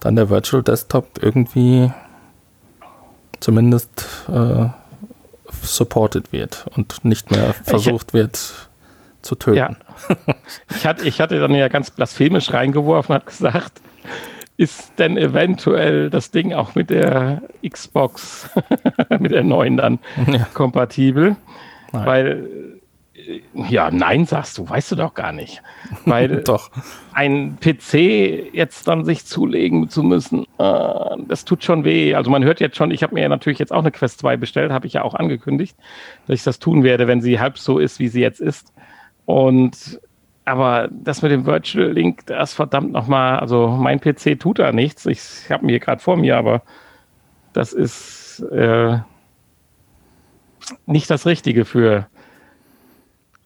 [0.00, 1.90] dann der Virtual Desktop irgendwie
[3.40, 4.66] zumindest äh,
[5.62, 8.38] supported wird und nicht mehr versucht ich, wird
[9.22, 9.56] zu töten.
[9.56, 9.76] Ja.
[10.74, 13.80] Ich, hatte, ich hatte dann ja ganz blasphemisch reingeworfen, hat gesagt,
[14.56, 18.48] ist denn eventuell das Ding auch mit der Xbox,
[19.18, 19.98] mit der neuen dann
[20.30, 20.46] ja.
[20.54, 21.36] kompatibel?
[21.92, 22.06] Nein.
[22.06, 22.48] Weil
[23.68, 25.62] ja, nein, sagst du, weißt du doch gar nicht.
[26.04, 26.70] Weil doch.
[27.12, 32.14] ein PC jetzt dann sich zulegen zu müssen, äh, das tut schon weh.
[32.14, 34.36] Also man hört jetzt schon, ich habe mir ja natürlich jetzt auch eine Quest 2
[34.36, 35.76] bestellt, habe ich ja auch angekündigt,
[36.26, 38.72] dass ich das tun werde, wenn sie halb so ist, wie sie jetzt ist.
[39.26, 40.00] Und
[40.44, 45.06] aber das mit dem Virtual Link, das verdammt nochmal, also mein PC tut da nichts.
[45.06, 46.62] Ich habe mir gerade vor mir, aber
[47.52, 48.98] das ist äh,
[50.86, 52.06] nicht das Richtige für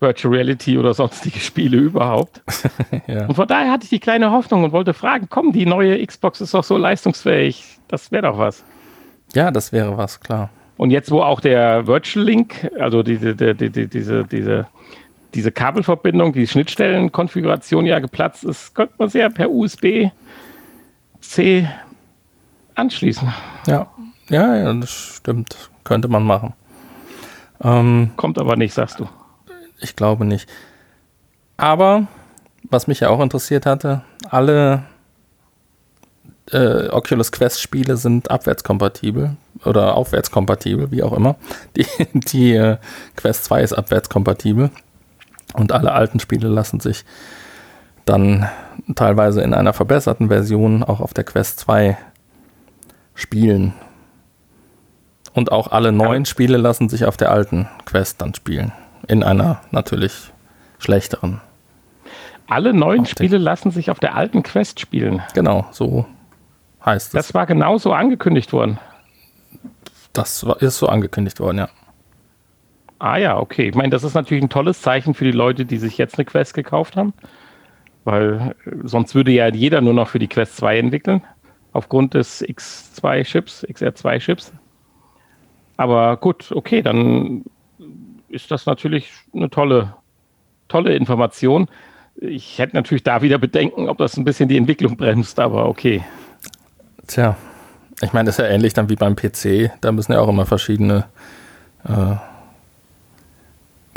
[0.00, 2.42] Virtual Reality oder sonstige Spiele überhaupt.
[3.06, 3.26] ja.
[3.26, 6.40] Und von daher hatte ich die kleine Hoffnung und wollte fragen, komm, die neue Xbox
[6.40, 7.78] ist doch so leistungsfähig.
[7.88, 8.64] Das wäre doch was.
[9.34, 10.50] Ja, das wäre was, klar.
[10.76, 14.66] Und jetzt, wo auch der Virtual Link, also diese, die, die, die, diese, diese,
[15.34, 20.10] diese Kabelverbindung, die Schnittstellenkonfiguration ja geplatzt ist, könnte man sie ja per USB-C
[22.74, 23.32] anschließen.
[23.66, 23.88] Ja.
[24.28, 25.70] ja, ja, das stimmt.
[25.84, 26.54] Könnte man machen.
[27.62, 29.08] Ähm, Kommt aber nicht, sagst du.
[29.80, 30.48] Ich glaube nicht.
[31.56, 32.06] Aber,
[32.62, 34.84] was mich ja auch interessiert hatte, alle
[36.52, 41.36] äh, Oculus Quest Spiele sind abwärtskompatibel oder aufwärtskompatibel, wie auch immer.
[41.76, 42.78] Die, die äh,
[43.16, 44.70] Quest 2 ist abwärtskompatibel
[45.54, 47.04] und alle alten Spiele lassen sich
[48.04, 48.48] dann
[48.94, 51.96] teilweise in einer verbesserten Version auch auf der Quest 2
[53.14, 53.74] spielen.
[55.34, 58.72] Und auch alle neuen Spiele lassen sich auf der alten Quest dann spielen
[59.06, 60.32] in einer natürlich
[60.78, 61.40] schlechteren.
[62.46, 63.18] Alle neuen Optik.
[63.18, 65.22] Spiele lassen sich auf der alten Quest spielen.
[65.34, 66.06] Genau, so
[66.84, 67.12] heißt es.
[67.12, 68.78] Das war genau so angekündigt worden.
[70.12, 71.68] Das war, ist so angekündigt worden, ja.
[72.98, 73.68] Ah ja, okay.
[73.68, 76.24] Ich meine, das ist natürlich ein tolles Zeichen für die Leute, die sich jetzt eine
[76.24, 77.12] Quest gekauft haben.
[78.04, 81.22] Weil äh, sonst würde ja jeder nur noch für die Quest 2 entwickeln.
[81.72, 84.52] Aufgrund des X2-Chips, XR2-Chips.
[85.76, 87.44] Aber gut, okay, dann
[88.28, 89.94] ist das natürlich eine tolle,
[90.66, 91.68] tolle Information.
[92.16, 96.02] Ich hätte natürlich da wieder Bedenken, ob das ein bisschen die Entwicklung bremst, aber okay.
[97.06, 97.36] Tja,
[98.02, 99.70] ich meine, das ist ja ähnlich dann wie beim PC.
[99.80, 101.04] Da müssen ja auch immer verschiedene
[101.84, 102.16] äh,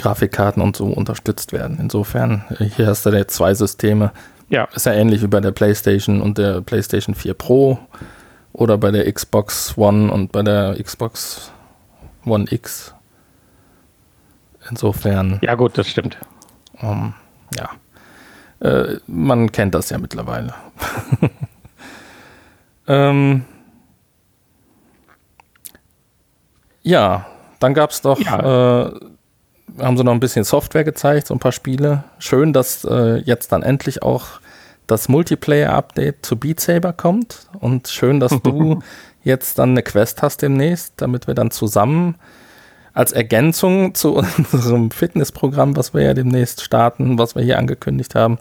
[0.01, 1.77] Grafikkarten und so unterstützt werden.
[1.79, 2.43] Insofern,
[2.75, 4.11] hier hast du jetzt zwei Systeme.
[4.49, 4.65] Ja.
[4.73, 7.79] Ist ja ähnlich wie bei der PlayStation und der PlayStation 4 Pro
[8.53, 11.51] oder bei der Xbox One und bei der Xbox
[12.25, 12.93] One X.
[14.69, 15.39] Insofern.
[15.41, 16.17] Ja, gut, das stimmt.
[16.81, 17.13] Um,
[17.55, 17.69] ja.
[18.59, 20.53] Äh, man kennt das ja mittlerweile.
[22.87, 23.45] ähm,
[26.83, 27.27] Ja,
[27.59, 28.87] dann gab es doch, ja.
[28.87, 28.99] äh,
[29.79, 32.03] haben sie noch ein bisschen Software gezeigt, so ein paar Spiele.
[32.19, 34.39] Schön, dass äh, jetzt dann endlich auch
[34.87, 37.47] das Multiplayer-Update zu Beat Saber kommt.
[37.59, 38.81] Und schön, dass du
[39.23, 42.15] jetzt dann eine Quest hast demnächst, damit wir dann zusammen
[42.93, 44.15] als Ergänzung zu
[44.51, 48.37] unserem Fitnessprogramm, was wir ja demnächst starten, was wir hier angekündigt haben,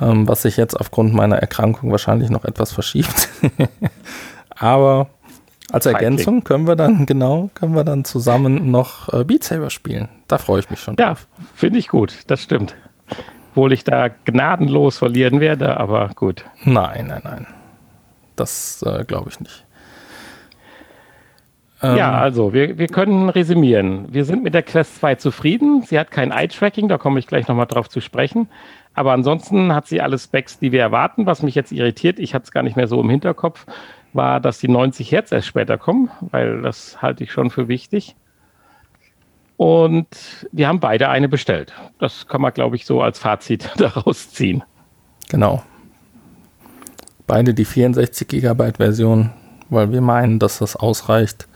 [0.00, 3.28] ähm, was sich jetzt aufgrund meiner Erkrankung wahrscheinlich noch etwas verschiebt.
[4.56, 5.08] Aber
[5.72, 10.08] als Ergänzung können wir dann, genau, können wir dann zusammen noch äh, Beat Saber spielen.
[10.28, 10.96] Da freue ich mich schon.
[10.98, 11.16] Ja,
[11.54, 12.74] finde ich gut, das stimmt.
[13.50, 16.44] Obwohl ich da gnadenlos verlieren werde, aber gut.
[16.64, 17.46] Nein, nein, nein.
[18.36, 19.64] Das äh, glaube ich nicht.
[21.82, 24.12] Ähm, ja, also wir, wir können resümieren.
[24.12, 25.82] Wir sind mit der Quest 2 zufrieden.
[25.82, 28.48] Sie hat kein Eye-Tracking, da komme ich gleich nochmal drauf zu sprechen.
[28.94, 31.26] Aber ansonsten hat sie alle Specs, die wir erwarten.
[31.26, 33.66] Was mich jetzt irritiert, ich hatte es gar nicht mehr so im Hinterkopf,
[34.14, 38.14] war, dass die 90 Hertz erst später kommen, weil das halte ich schon für wichtig.
[39.56, 40.08] Und
[40.52, 41.72] wir haben beide eine bestellt.
[41.98, 44.64] Das kann man, glaube ich, so als Fazit daraus ziehen.
[45.30, 45.62] Genau.
[47.26, 49.30] Beide die 64 Gigabyte Version,
[49.70, 51.48] weil wir meinen, dass das ausreicht.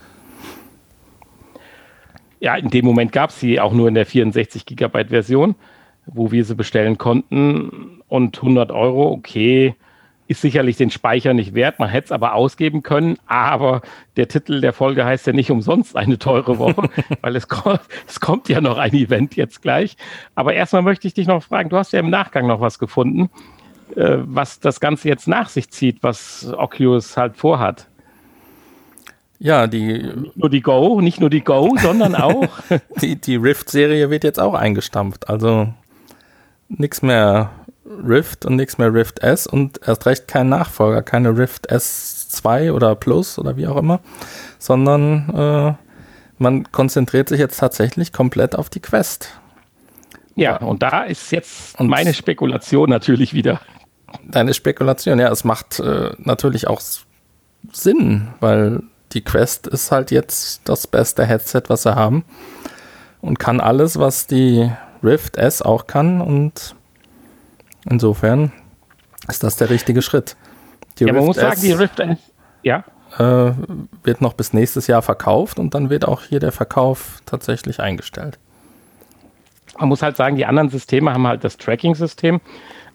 [2.39, 5.55] Ja, in dem Moment gab es sie auch nur in der 64 Gigabyte Version,
[6.05, 8.01] wo wir sie bestellen konnten.
[8.07, 9.75] Und 100 Euro, okay,
[10.29, 11.79] ist sicherlich den Speicher nicht wert.
[11.79, 13.17] Man hätte es aber ausgeben können.
[13.25, 13.81] Aber
[14.15, 16.87] der Titel der Folge heißt ja nicht umsonst eine teure Woche,
[17.21, 19.97] weil es, kommt, es kommt ja noch ein Event jetzt gleich.
[20.35, 23.31] Aber erstmal möchte ich dich noch fragen, du hast ja im Nachgang noch was gefunden,
[23.95, 27.87] äh, was das Ganze jetzt nach sich zieht, was Oculus halt vorhat.
[29.39, 30.13] Ja, die.
[30.15, 32.49] Nicht nur die Go, nicht nur die Go, sondern auch.
[33.01, 35.27] die die Rift-Serie wird jetzt auch eingestampft.
[35.27, 35.73] Also
[36.67, 37.49] nichts mehr
[37.89, 42.95] Rift und nichts mehr Rift S und erst recht kein Nachfolger, keine Rift S2 oder
[42.95, 43.99] Plus oder wie auch immer,
[44.59, 45.73] sondern äh,
[46.37, 49.39] man konzentriert sich jetzt tatsächlich komplett auf die Quest.
[50.35, 53.59] Ja, und da ist jetzt und meine Spekulation natürlich wieder.
[54.23, 56.81] Deine Spekulation, ja, es macht äh, natürlich auch
[57.73, 62.23] Sinn, weil die Quest ist halt jetzt das beste Headset, was sie haben
[63.21, 64.71] und kann alles, was die
[65.03, 66.75] Rift S auch kann und
[67.87, 68.51] Insofern
[69.27, 70.35] ist das der richtige Schritt.
[70.97, 72.17] Die ja, Rift man muss S, sagen, die Rift S,
[72.63, 72.83] ja.
[73.17, 73.53] Äh,
[74.03, 78.37] wird noch bis nächstes Jahr verkauft und dann wird auch hier der Verkauf tatsächlich eingestellt.
[79.79, 82.41] Man muss halt sagen, die anderen Systeme haben halt das Tracking-System,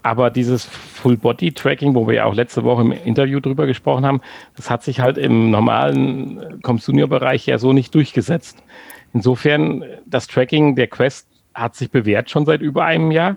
[0.03, 4.21] aber dieses Full-Body-Tracking, wo wir ja auch letzte Woche im Interview drüber gesprochen haben,
[4.55, 8.63] das hat sich halt im normalen Consumer-Bereich ja so nicht durchgesetzt.
[9.15, 13.37] Insofern, das Tracking der Quest hat sich bewährt schon seit über einem Jahr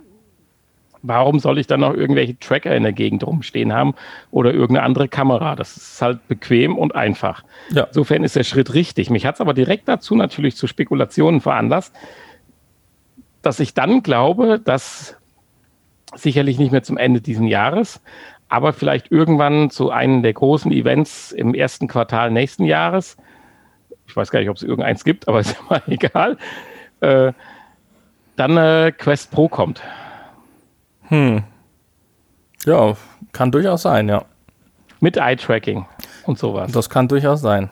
[1.02, 3.96] warum soll ich dann noch irgendwelche Tracker in der Gegend rumstehen haben
[4.32, 5.56] oder irgendeine andere Kamera?
[5.56, 7.44] Das ist halt bequem und einfach.
[7.72, 7.84] Ja.
[7.84, 9.10] Insofern ist der Schritt richtig.
[9.10, 11.94] Mich hat es aber direkt dazu natürlich zu Spekulationen veranlasst,
[13.42, 15.16] dass ich dann glaube, dass
[16.16, 18.02] sicherlich nicht mehr zum Ende dieses Jahres,
[18.50, 23.18] aber vielleicht irgendwann zu einem der großen Events im ersten Quartal nächsten Jahres,
[24.08, 26.38] ich weiß gar nicht, ob es irgendeins gibt, aber ist ja mal egal,
[27.02, 27.34] äh,
[28.36, 29.82] dann äh, Quest Pro kommt.
[31.08, 31.43] Hm.
[32.65, 32.96] Ja,
[33.32, 34.26] kann durchaus sein, ja.
[35.00, 35.86] Mit Eye-Tracking
[36.26, 36.72] und sowas.
[36.72, 37.70] Das kann durchaus sein.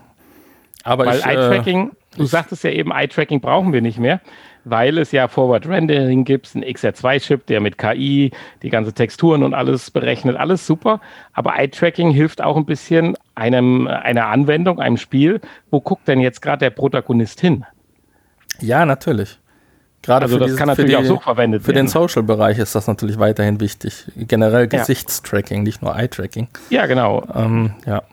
[0.83, 4.21] Aber weil Eye-Tracking, äh, du sagtest ja eben, Eye-Tracking brauchen wir nicht mehr,
[4.63, 9.55] weil es ja Forward Rendering gibt, ein XR2-Chip, der mit KI die ganze Texturen und
[9.55, 11.01] alles berechnet, alles super.
[11.33, 15.41] Aber Eye-Tracking hilft auch ein bisschen einem, einer Anwendung, einem Spiel.
[15.71, 17.65] Wo guckt denn jetzt gerade der Protagonist hin?
[18.61, 19.39] Ja, natürlich.
[20.05, 21.87] Gerade also das dieses, kann natürlich die, auch so verwendet für werden.
[21.87, 24.05] Für den Social-Bereich ist das natürlich weiterhin wichtig.
[24.15, 25.63] Generell Gesichtstracking, ja.
[25.63, 26.47] nicht nur Eye-Tracking.
[26.69, 27.23] Ja, genau.
[27.33, 28.03] Ähm, ja.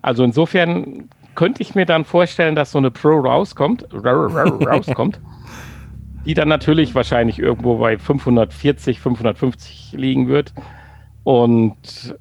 [0.00, 5.20] Also insofern könnte ich mir dann vorstellen, dass so eine Pro rauskommt, rauskommt,
[6.24, 10.52] die dann natürlich wahrscheinlich irgendwo bei 540, 550 liegen wird.
[11.24, 12.14] Und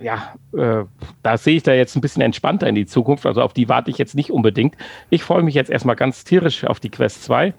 [0.00, 0.84] ja, äh,
[1.22, 3.26] da sehe ich da jetzt ein bisschen entspannter in die Zukunft.
[3.26, 4.76] Also auf die warte ich jetzt nicht unbedingt.
[5.10, 7.54] Ich freue mich jetzt erstmal ganz tierisch auf die Quest 2,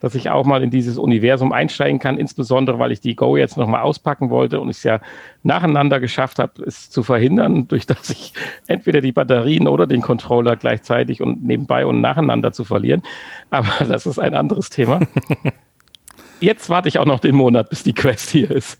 [0.00, 3.56] dass ich auch mal in dieses Universum einsteigen kann, insbesondere weil ich die Go jetzt
[3.56, 5.00] nochmal auspacken wollte und ich es ja
[5.42, 8.32] nacheinander geschafft habe, es zu verhindern, durch dass ich
[8.66, 13.02] entweder die Batterien oder den Controller gleichzeitig und nebenbei und nacheinander zu verlieren.
[13.50, 15.00] Aber das ist ein anderes Thema.
[16.40, 18.78] Jetzt warte ich auch noch den Monat, bis die Quest hier ist.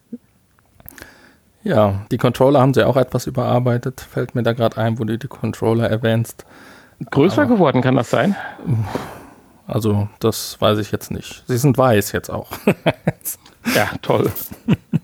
[1.65, 4.01] Ja, die Controller haben sie auch etwas überarbeitet.
[4.01, 6.45] Fällt mir da gerade ein, wo du die Controller erwähnst.
[7.11, 8.37] Größer Aber, geworden kann das sein?
[9.67, 11.43] Also, das weiß ich jetzt nicht.
[11.47, 12.51] Sie sind weiß jetzt auch.
[13.75, 14.31] ja, toll.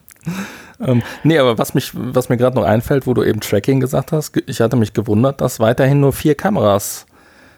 [0.81, 4.13] ähm, nee, aber was, mich, was mir gerade noch einfällt, wo du eben Tracking gesagt
[4.13, 7.07] hast, ich hatte mich gewundert, dass weiterhin nur vier Kameras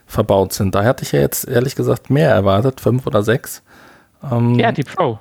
[0.07, 0.77] verbaut sind.
[0.77, 3.63] Da hatte ich ja jetzt ehrlich gesagt mehr erwartet, fünf oder sechs.
[4.31, 5.19] Ähm, ja, die Pro.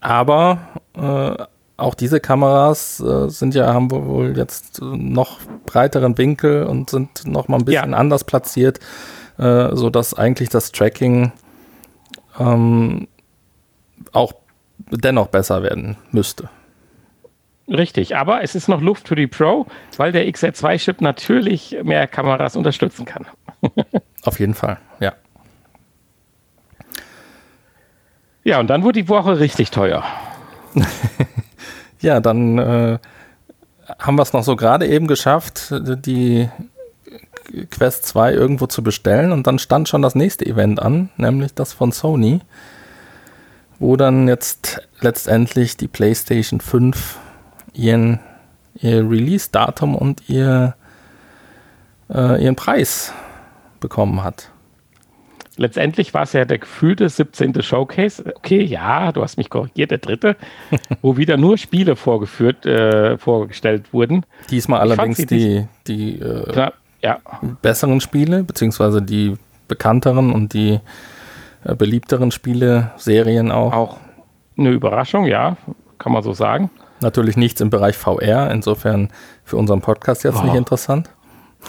[0.00, 0.58] Aber
[0.96, 1.44] äh,
[1.76, 7.48] auch diese Kameras äh, sind ja, haben wohl jetzt noch breiteren Winkel und sind noch
[7.48, 7.98] mal ein bisschen ja.
[7.98, 8.80] anders platziert,
[9.38, 11.32] äh, sodass eigentlich das Tracking
[12.38, 13.08] ähm,
[14.12, 14.32] auch
[14.90, 16.48] dennoch besser werden müsste.
[17.68, 19.66] Richtig, aber es ist noch Luft für die Pro,
[19.96, 23.26] weil der XR2-Chip natürlich mehr Kameras unterstützen kann.
[24.22, 25.14] Auf jeden Fall, ja.
[28.44, 30.04] Ja, und dann wurde die Woche richtig teuer.
[32.00, 32.98] ja, dann äh,
[33.98, 36.48] haben wir es noch so gerade eben geschafft, die
[37.70, 41.72] Quest 2 irgendwo zu bestellen und dann stand schon das nächste Event an, nämlich das
[41.72, 42.40] von Sony,
[43.78, 47.18] wo dann jetzt letztendlich die PlayStation 5
[47.72, 48.20] ihren,
[48.74, 50.74] ihr Release-Datum und ihr,
[52.12, 53.12] äh, ihren Preis
[53.80, 54.50] bekommen hat.
[55.56, 57.62] Letztendlich war es ja der gefühlte 17.
[57.62, 58.24] Showcase.
[58.36, 60.36] Okay, ja, du hast mich korrigiert, der dritte,
[61.02, 64.24] wo wieder nur Spiele vorgeführt, äh, vorgestellt wurden.
[64.50, 66.70] Diesmal allerdings die, die äh,
[67.02, 67.18] ja.
[67.62, 69.36] besseren Spiele, beziehungsweise die
[69.68, 70.80] bekannteren und die
[71.64, 73.72] äh, beliebteren Spiele, Serien auch.
[73.72, 73.96] Auch
[74.58, 75.56] eine Überraschung, ja,
[75.98, 76.70] kann man so sagen.
[77.00, 79.10] Natürlich nichts im Bereich VR, insofern
[79.44, 80.44] für unseren Podcast jetzt oh.
[80.44, 81.10] nicht interessant.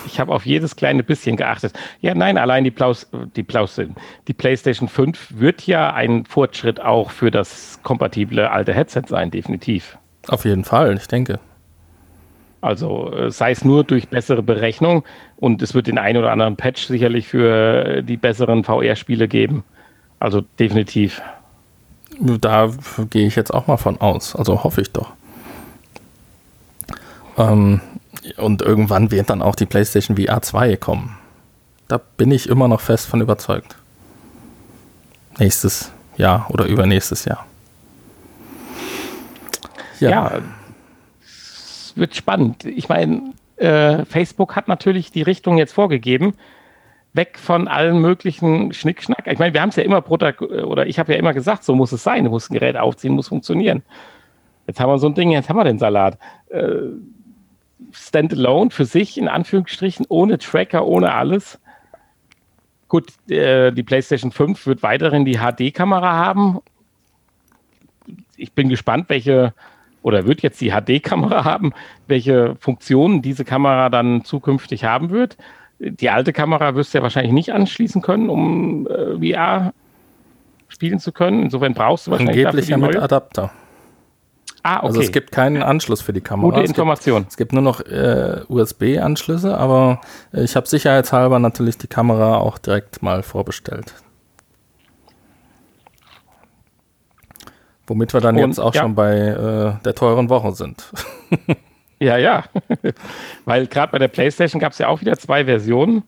[0.06, 1.74] Ich habe auf jedes kleine bisschen geachtet.
[2.02, 3.80] Ja, nein, allein die Plaus, die Plaus,
[4.28, 9.98] die PlayStation 5 wird ja ein Fortschritt auch für das kompatible alte Headset sein, definitiv.
[10.28, 11.40] Auf jeden Fall, ich denke.
[12.62, 15.04] Also äh, sei es nur durch bessere Berechnung
[15.38, 19.64] und es wird den einen oder anderen Patch sicherlich für die besseren VR-Spiele geben.
[20.20, 21.22] Also definitiv.
[22.20, 22.72] Da
[23.10, 24.36] gehe ich jetzt auch mal von aus.
[24.36, 25.14] Also hoffe ich doch.
[27.38, 27.82] Ähm,
[28.38, 31.18] und irgendwann wird dann auch die PlayStation VR 2 kommen.
[31.88, 33.76] Da bin ich immer noch fest von überzeugt.
[35.40, 37.46] Nächstes Jahr oder übernächstes Jahr.
[40.00, 40.32] Ja, ja
[41.22, 42.66] es wird spannend.
[42.66, 46.34] Ich meine, äh, Facebook hat natürlich die Richtung jetzt vorgegeben
[47.14, 49.28] weg von allen möglichen Schnickschnack.
[49.28, 51.92] Ich meine, wir haben es ja immer oder ich habe ja immer gesagt, so muss
[51.92, 52.24] es sein.
[52.24, 53.84] Du musst ein Gerät aufziehen, muss funktionieren.
[54.68, 56.18] Jetzt haben wir so ein Ding, jetzt haben wir den Salat.
[56.50, 56.74] Äh,
[57.98, 61.60] Standalone für sich, in Anführungsstrichen, ohne Tracker, ohne alles.
[62.88, 66.60] Gut, äh, die PlayStation 5 wird weiterhin die HD-Kamera haben.
[68.38, 69.54] Ich bin gespannt, welche,
[70.02, 71.74] oder wird jetzt die HD-Kamera haben,
[72.08, 75.38] welche Funktionen diese Kamera dann zukünftig haben wird
[75.80, 79.74] die alte Kamera wirst du ja wahrscheinlich nicht anschließen können, um äh, VR
[80.68, 81.44] spielen zu können.
[81.44, 83.52] Insofern brauchst du wahrscheinlich Angeblich ja mit Adapter.
[84.68, 84.88] Ah, okay.
[84.88, 86.50] Also es gibt keinen Anschluss für die Kamera.
[86.50, 87.22] Gute Information.
[87.22, 90.02] Es gibt, es gibt nur noch äh, USB-Anschlüsse, aber
[90.34, 93.94] ich habe sicherheitshalber natürlich die Kamera auch direkt mal vorbestellt.
[97.86, 98.82] Womit wir dann Und, jetzt auch ja.
[98.82, 100.92] schon bei äh, der teuren Woche sind.
[102.00, 102.44] Ja, ja.
[103.46, 106.04] Weil gerade bei der PlayStation gab es ja auch wieder zwei Versionen.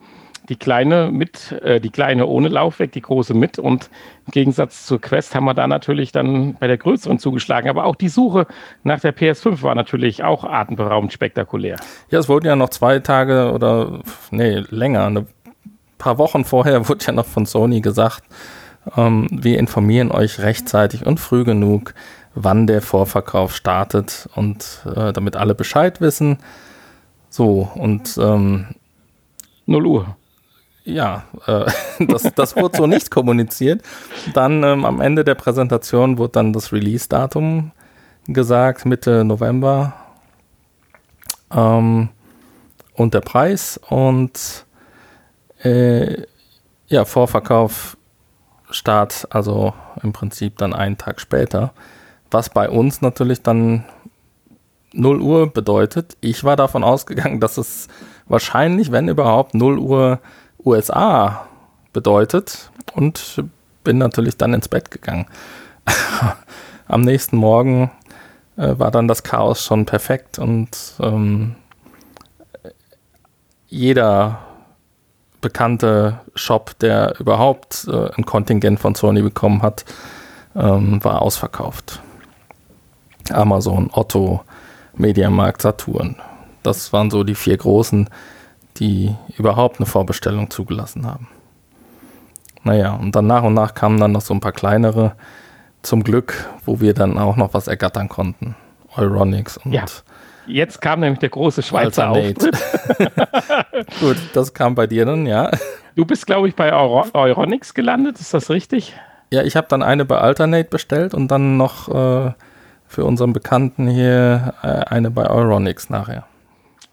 [0.50, 3.60] Die kleine mit, äh, die kleine ohne Laufwerk, die große mit.
[3.60, 3.90] Und
[4.26, 7.70] im Gegensatz zur Quest haben wir da natürlich dann bei der größeren zugeschlagen.
[7.70, 8.48] Aber auch die Suche
[8.84, 11.78] nach der PS5 war natürlich auch atemberaubend spektakulär.
[12.10, 14.00] Ja, es wurden ja noch zwei Tage oder
[14.32, 15.28] nee, länger, ein
[15.98, 18.24] paar Wochen vorher wurde ja noch von Sony gesagt,
[18.98, 21.94] ähm, wir informieren euch rechtzeitig und früh genug
[22.36, 26.38] wann der Vorverkauf startet und äh, damit alle Bescheid wissen.
[27.30, 28.68] So, und ähm,
[29.66, 30.16] 0 Uhr.
[30.90, 31.66] Ja, äh,
[32.06, 33.84] das, das wurde so nicht kommuniziert.
[34.34, 37.72] Dann ähm, am Ende der Präsentation wurde dann das Release-Datum
[38.28, 39.94] gesagt, Mitte November.
[41.52, 42.10] Ähm,
[42.94, 44.66] und der Preis und
[45.64, 46.24] äh,
[46.88, 47.98] ja, Vorverkauf
[48.72, 49.74] Start, also
[50.04, 51.74] im Prinzip dann einen Tag später
[52.32, 53.86] was bei uns natürlich dann
[54.94, 56.18] 0 Uhr bedeutet.
[56.22, 57.88] Ich war davon ausgegangen, dass es
[58.28, 60.20] wahrscheinlich, wenn überhaupt, 0 Uhr
[60.64, 61.48] USA
[61.94, 63.44] bedeutet und
[63.84, 65.26] bin natürlich dann ins Bett gegangen.
[66.88, 67.92] Am nächsten Morgen
[68.58, 71.56] äh, war dann das Chaos schon perfekt und ähm,
[73.68, 74.40] jeder
[75.42, 79.86] bekannte Shop, der überhaupt äh, ein Kontingent von Sony bekommen hat,
[80.56, 82.02] ähm, war ausverkauft.
[83.32, 84.42] Amazon, Otto,
[84.96, 86.16] Mediamarkt, Saturn.
[86.64, 88.10] Das waren so die vier großen,
[88.80, 91.28] die überhaupt eine Vorbestellung zugelassen haben.
[92.64, 95.14] Naja, und dann nach und nach kamen dann noch so ein paar kleinere,
[95.82, 98.56] zum Glück, wo wir dann auch noch was ergattern konnten.
[98.98, 99.86] Euronics und ja.
[100.48, 102.42] jetzt kam nämlich der große Schweizer Auftritt.
[104.00, 105.52] Gut, das kam bei dir dann, ja.
[105.96, 108.96] Du bist, glaube ich, bei Euro Euronics gelandet, ist das richtig?
[109.32, 112.34] Ja, ich habe dann eine bei Alternate bestellt und dann noch äh,
[112.88, 116.26] für unseren Bekannten hier äh, eine bei Euronics nachher.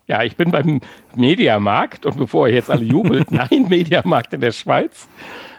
[0.07, 0.80] Ja, ich bin beim
[1.16, 5.09] Mediamarkt und bevor ihr jetzt alle jubelt, nein, Mediamarkt in der Schweiz,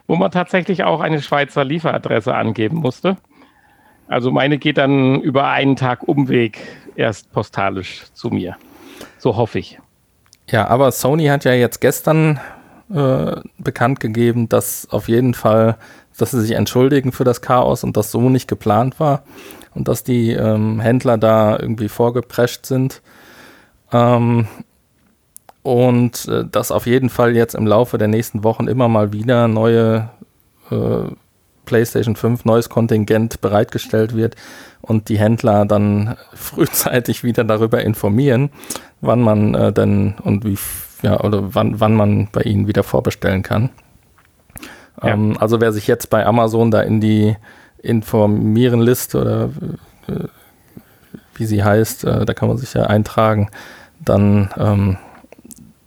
[0.07, 3.17] wo man tatsächlich auch eine Schweizer Lieferadresse angeben musste.
[4.07, 6.59] Also meine geht dann über einen Tag Umweg
[6.95, 8.55] erst postalisch zu mir.
[9.17, 9.79] So hoffe ich.
[10.49, 12.39] Ja, aber Sony hat ja jetzt gestern
[12.93, 15.75] äh, bekannt gegeben, dass auf jeden Fall,
[16.17, 19.23] dass sie sich entschuldigen für das Chaos und das so nicht geplant war
[19.75, 23.01] und dass die ähm, Händler da irgendwie vorgeprescht sind.
[23.91, 24.47] Ähm,
[25.63, 29.47] und äh, dass auf jeden Fall jetzt im Laufe der nächsten Wochen immer mal wieder
[29.47, 30.09] neue
[30.71, 31.11] äh,
[31.65, 34.35] PlayStation 5 neues Kontingent bereitgestellt wird
[34.81, 38.49] und die Händler dann frühzeitig wieder darüber informieren,
[39.01, 40.57] wann man äh, denn und wie
[41.03, 43.69] ja oder wann, wann man bei ihnen wieder vorbestellen kann.
[45.01, 45.09] Ja.
[45.09, 47.35] Ähm, also wer sich jetzt bei Amazon da in die
[47.83, 49.49] Informieren-Liste oder
[50.07, 50.27] äh,
[51.35, 53.49] wie sie heißt, äh, da kann man sich ja eintragen,
[54.07, 54.97] dann ähm,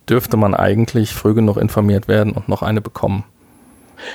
[0.09, 3.25] dürfte man eigentlich früh genug informiert werden und noch eine bekommen.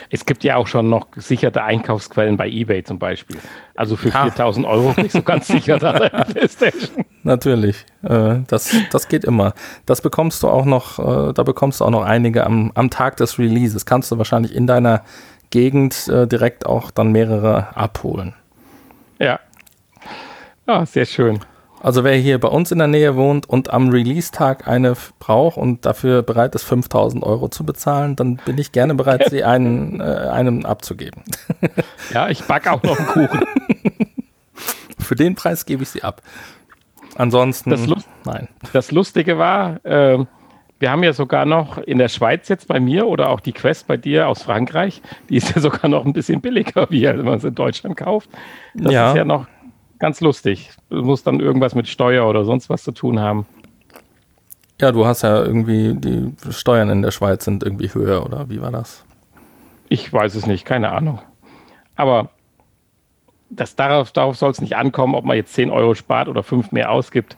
[0.10, 3.38] Es gibt ja auch schon noch gesicherte Einkaufsquellen bei eBay zum Beispiel.
[3.76, 4.24] Also für ja.
[4.24, 7.06] 4000 Euro nicht so ganz sicher da PlayStation.
[7.24, 9.54] Natürlich, äh, das, das geht immer.
[9.86, 13.18] Das bekommst du auch noch, äh, da bekommst du auch noch einige am, am Tag
[13.18, 13.86] des Releases.
[13.86, 15.04] Kannst du wahrscheinlich in deiner
[15.50, 18.34] Gegend äh, direkt auch dann mehrere abholen.
[19.20, 19.40] Ja.
[20.68, 21.40] Ja, sehr schön.
[21.86, 25.86] Also wer hier bei uns in der Nähe wohnt und am Release-Tag eine braucht und
[25.86, 30.04] dafür bereit ist, 5000 Euro zu bezahlen, dann bin ich gerne bereit, sie einen, äh,
[30.04, 31.22] einem abzugeben.
[32.12, 33.46] Ja, ich backe auch noch einen Kuchen.
[35.00, 36.24] Für den Preis gebe ich sie ab.
[37.18, 38.48] Ansonsten, das Lust, nein.
[38.74, 40.26] Das Lustige war, äh,
[40.80, 43.86] wir haben ja sogar noch in der Schweiz jetzt bei mir oder auch die Quest
[43.86, 47.38] bei dir aus Frankreich, die ist ja sogar noch ein bisschen billiger, wie wenn man
[47.38, 48.28] es in Deutschland kauft.
[48.74, 49.10] Das ja.
[49.12, 49.46] ist ja noch
[50.00, 50.72] ganz lustig.
[50.90, 53.46] Du musst dann irgendwas mit Steuer oder sonst was zu tun haben.
[54.80, 58.62] Ja, du hast ja irgendwie, die Steuern in der Schweiz sind irgendwie höher, oder wie
[58.62, 59.06] war das?
[59.88, 61.20] Ich weiß es nicht, keine Ahnung.
[61.96, 62.30] Aber
[63.50, 66.72] das, darauf, darauf soll es nicht ankommen, ob man jetzt 10 Euro spart oder 5
[66.72, 67.38] mehr ausgibt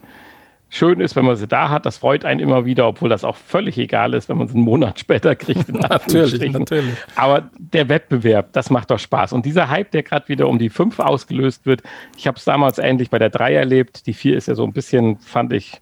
[0.70, 1.86] schön ist, wenn man sie da hat.
[1.86, 4.64] Das freut einen immer wieder, obwohl das auch völlig egal ist, wenn man sie einen
[4.64, 5.70] Monat später kriegt.
[5.74, 6.96] natürlich, natürlich.
[7.16, 9.34] Aber der Wettbewerb, das macht doch Spaß.
[9.34, 11.84] Und dieser Hype, der gerade wieder um die 5 ausgelöst wird,
[12.18, 14.08] ich habe es damals ähnlich bei der 3 erlebt.
[14.08, 15.82] Die 4 ist ja so ein bisschen, fand ich,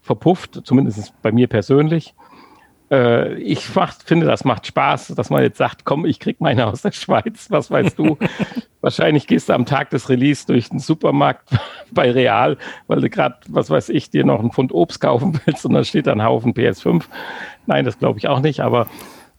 [0.00, 2.14] verpufft, zumindest bei mir persönlich
[2.90, 6.66] äh, ich mach, finde, das macht Spaß, dass man jetzt sagt, komm, ich krieg meine
[6.66, 8.18] aus der Schweiz, was weißt du?
[8.80, 11.48] Wahrscheinlich gehst du am Tag des Release durch den Supermarkt
[11.90, 15.64] bei Real, weil du gerade, was weiß ich, dir noch einen Pfund Obst kaufen willst
[15.64, 17.04] und dann steht da ein Haufen PS5.
[17.66, 18.86] Nein, das glaube ich auch nicht, aber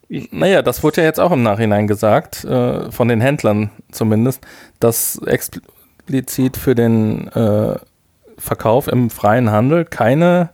[0.08, 4.46] ich, naja, das wurde ja jetzt auch im Nachhinein gesagt, äh, von den Händlern zumindest,
[4.78, 7.76] dass explizit für den äh,
[8.38, 10.50] Verkauf im freien Handel keine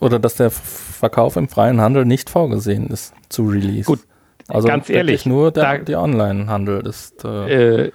[0.00, 3.86] oder dass der Verkauf im freien Handel nicht vorgesehen ist zu Release.
[3.86, 4.00] Gut,
[4.48, 7.24] also ganz ehrlich, nur der, da, der Online-Handel ist.
[7.24, 7.92] Äh, äh,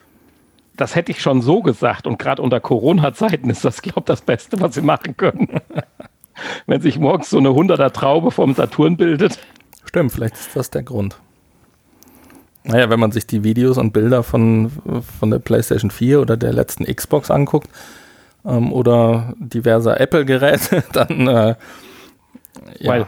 [0.76, 4.22] das hätte ich schon so gesagt und gerade unter Corona-Zeiten ist das, glaube ich, das
[4.22, 5.60] Beste, was sie machen können.
[6.68, 9.40] Wenn sich morgens so eine 100er Traube vom Saturn bildet.
[9.84, 11.18] Stimmt, vielleicht ist das der Grund.
[12.64, 14.72] Naja, wenn man sich die Videos und Bilder von,
[15.20, 17.68] von der PlayStation 4 oder der letzten Xbox anguckt,
[18.46, 21.56] ähm, oder diverser Apple-Geräte, dann äh,
[22.80, 22.92] ja.
[22.92, 23.08] Weil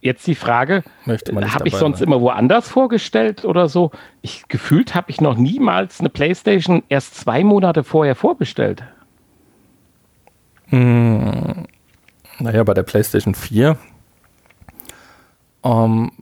[0.00, 2.08] jetzt die Frage, habe ich sonst sein.
[2.08, 3.90] immer woanders vorgestellt oder so?
[4.22, 8.82] Ich gefühlt habe ich noch niemals eine PlayStation erst zwei Monate vorher vorbestellt.
[10.68, 11.66] Hm,
[12.38, 13.76] naja, bei der PlayStation 4
[15.64, 16.12] ähm,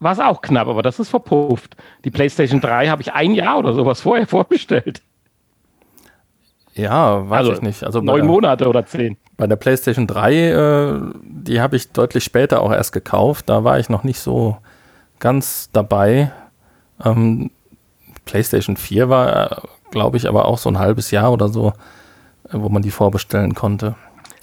[0.00, 1.76] war es auch knapp, aber das ist verpufft.
[2.04, 5.02] Die PlayStation 3 habe ich ein Jahr oder sowas vorher vorbestellt.
[6.74, 7.84] Ja, weiß also ich nicht.
[7.84, 9.16] Also neun der, Monate oder zehn.
[9.36, 13.48] Bei der PlayStation 3, äh, die habe ich deutlich später auch erst gekauft.
[13.48, 14.56] Da war ich noch nicht so
[15.18, 16.30] ganz dabei.
[17.04, 17.50] Ähm,
[18.24, 21.72] PlayStation 4 war, glaube ich, aber auch so ein halbes Jahr oder so,
[22.48, 23.96] äh, wo man die vorbestellen konnte.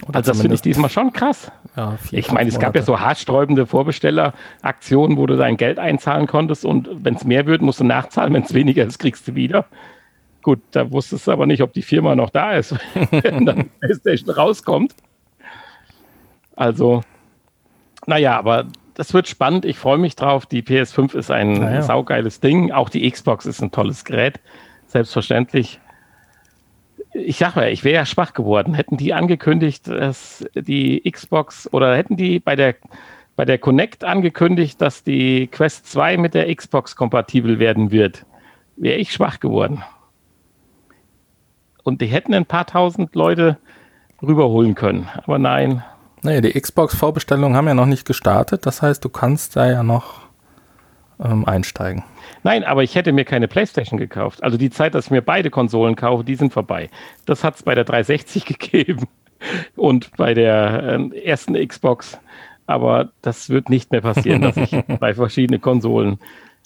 [0.06, 1.50] Oder also das finde ich diesmal schon krass.
[1.76, 6.26] Ja, vier, ich meine, es gab ja so haarsträubende Vorbestelleraktionen, wo du dein Geld einzahlen
[6.26, 9.34] konntest und wenn es mehr wird, musst du nachzahlen, wenn es weniger ist, kriegst du
[9.34, 9.64] wieder.
[10.48, 12.74] Gut, da wusstest du aber nicht, ob die Firma noch da ist,
[13.10, 14.94] wenn dann PlayStation rauskommt.
[16.56, 17.02] Also,
[18.06, 19.66] naja, aber das wird spannend.
[19.66, 20.46] Ich freue mich drauf.
[20.46, 21.82] Die PS5 ist ein naja.
[21.82, 22.72] saugeiles Ding.
[22.72, 24.40] Auch die Xbox ist ein tolles Gerät.
[24.86, 25.80] Selbstverständlich.
[27.12, 28.72] ich sag mal, ich wäre ja schwach geworden.
[28.72, 32.74] Hätten die angekündigt, dass die Xbox oder hätten die bei der,
[33.36, 38.24] bei der Connect angekündigt, dass die Quest 2 mit der Xbox kompatibel werden wird,
[38.78, 39.84] wäre ich schwach geworden.
[41.88, 43.56] Und die hätten ein paar tausend Leute
[44.22, 45.08] rüberholen können.
[45.24, 45.82] Aber nein.
[46.22, 48.66] Nee, die Xbox-Vorbestellungen haben ja noch nicht gestartet.
[48.66, 50.20] Das heißt, du kannst da ja noch
[51.22, 52.04] ähm, einsteigen.
[52.42, 54.42] Nein, aber ich hätte mir keine PlayStation gekauft.
[54.42, 56.90] Also die Zeit, dass ich mir beide Konsolen kaufe, die sind vorbei.
[57.24, 59.08] Das hat es bei der 360 gegeben
[59.76, 62.18] und bei der äh, ersten Xbox.
[62.66, 64.70] Aber das wird nicht mehr passieren, dass ich
[65.00, 66.18] bei verschiedenen Konsolen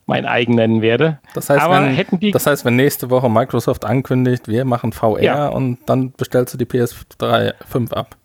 [0.06, 1.18] mein eigen nennen werde.
[1.34, 5.48] Das heißt, wenn, das heißt, wenn nächste Woche Microsoft ankündigt, wir machen VR ja.
[5.48, 8.16] und dann bestellst du die PS3 5 ab.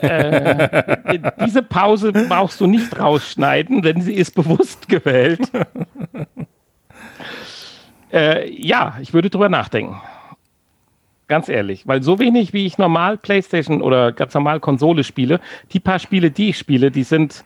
[0.00, 5.40] Äh, diese Pause brauchst du nicht rausschneiden, denn sie ist bewusst gewählt.
[8.12, 10.00] äh, ja, ich würde drüber nachdenken.
[11.26, 15.40] Ganz ehrlich, weil so wenig wie ich normal PlayStation oder ganz normal Konsole spiele,
[15.72, 17.44] die paar Spiele, die ich spiele, die sind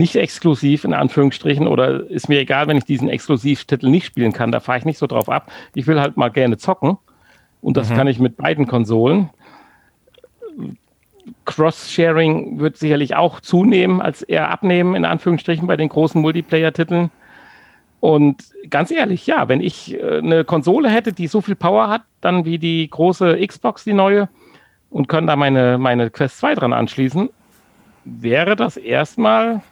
[0.00, 4.50] nicht exklusiv in Anführungsstrichen oder ist mir egal, wenn ich diesen Exklusivtitel nicht spielen kann,
[4.50, 5.52] da fahre ich nicht so drauf ab.
[5.74, 6.96] Ich will halt mal gerne zocken
[7.60, 7.94] und das mhm.
[7.94, 9.28] kann ich mit beiden Konsolen.
[11.44, 17.10] Cross-Sharing wird sicherlich auch zunehmen, als eher abnehmen, in Anführungsstrichen, bei den großen Multiplayer-Titeln.
[18.00, 22.02] Und ganz ehrlich, ja, wenn ich äh, eine Konsole hätte, die so viel Power hat,
[22.22, 24.30] dann wie die große Xbox, die neue,
[24.88, 27.28] und können da meine, meine Quest 2 dran anschließen,
[28.04, 29.62] wäre das erstmal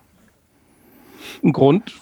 [1.42, 1.94] ein Grund,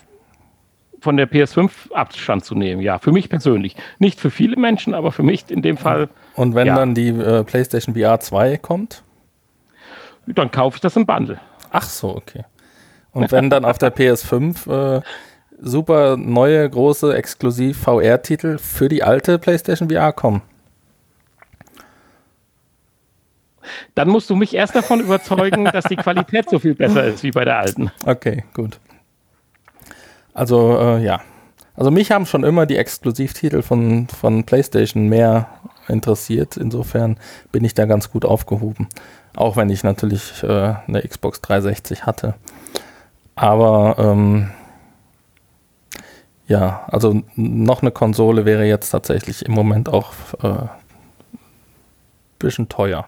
[1.01, 2.81] von der PS5 Abstand zu nehmen.
[2.81, 3.77] Ja, für mich persönlich.
[3.99, 6.09] Nicht für viele Menschen, aber für mich in dem Fall.
[6.35, 6.75] Und wenn ja.
[6.75, 9.03] dann die äh, PlayStation VR 2 kommt?
[10.27, 11.39] Dann kaufe ich das im Bundle.
[11.71, 12.45] Ach so, okay.
[13.13, 15.01] Und wenn dann auf der PS5 äh,
[15.61, 20.43] super neue, große, exklusiv VR-Titel für die alte PlayStation VR kommen?
[23.95, 27.31] Dann musst du mich erst davon überzeugen, dass die Qualität so viel besser ist wie
[27.31, 27.91] bei der alten.
[28.05, 28.79] Okay, gut.
[30.37, 31.23] Also, äh, ja.
[31.75, 35.49] Also mich haben schon immer die Exklusivtitel von, von PlayStation mehr
[35.89, 36.59] interessiert.
[36.59, 37.19] Insofern
[37.53, 38.89] bin ich da ganz gut aufgehoben.
[39.35, 42.35] Auch wenn ich natürlich äh, eine Xbox 360 hatte.
[43.35, 44.51] Aber ähm,
[46.49, 50.13] ja, also noch eine Konsole wäre jetzt tatsächlich im Moment auch
[50.43, 50.67] äh,
[52.39, 53.07] bisschen teuer.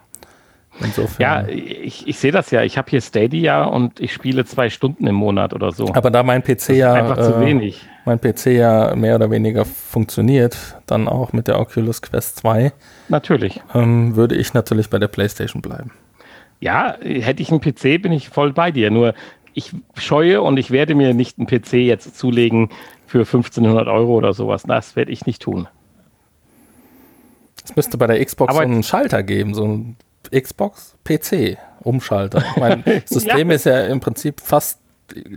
[0.81, 1.21] Insofern.
[1.21, 2.63] Ja, ich, ich sehe das ja.
[2.63, 5.93] Ich habe hier Stadia und ich spiele zwei Stunden im Monat oder so.
[5.93, 7.87] Aber da mein PC ja einfach zu äh, wenig.
[8.05, 10.57] mein PC ja mehr oder weniger funktioniert,
[10.87, 12.73] dann auch mit der Oculus Quest 2.
[13.09, 13.61] Natürlich.
[13.75, 15.91] Ähm, würde ich natürlich bei der PlayStation bleiben.
[16.61, 18.91] Ja, hätte ich einen PC, bin ich voll bei dir.
[18.91, 19.15] Nur
[19.55, 22.71] ich scheue und ich werde mir nicht einen PC jetzt zulegen
[23.07, 24.63] für 1500 Euro oder sowas.
[24.65, 25.67] Das werde ich nicht tun.
[27.65, 29.97] Es müsste bei der Xbox Aber so einen Schalter geben, so ein
[30.31, 32.43] Xbox PC Umschalter.
[32.59, 33.55] Mein System ja.
[33.55, 34.81] ist ja im Prinzip fast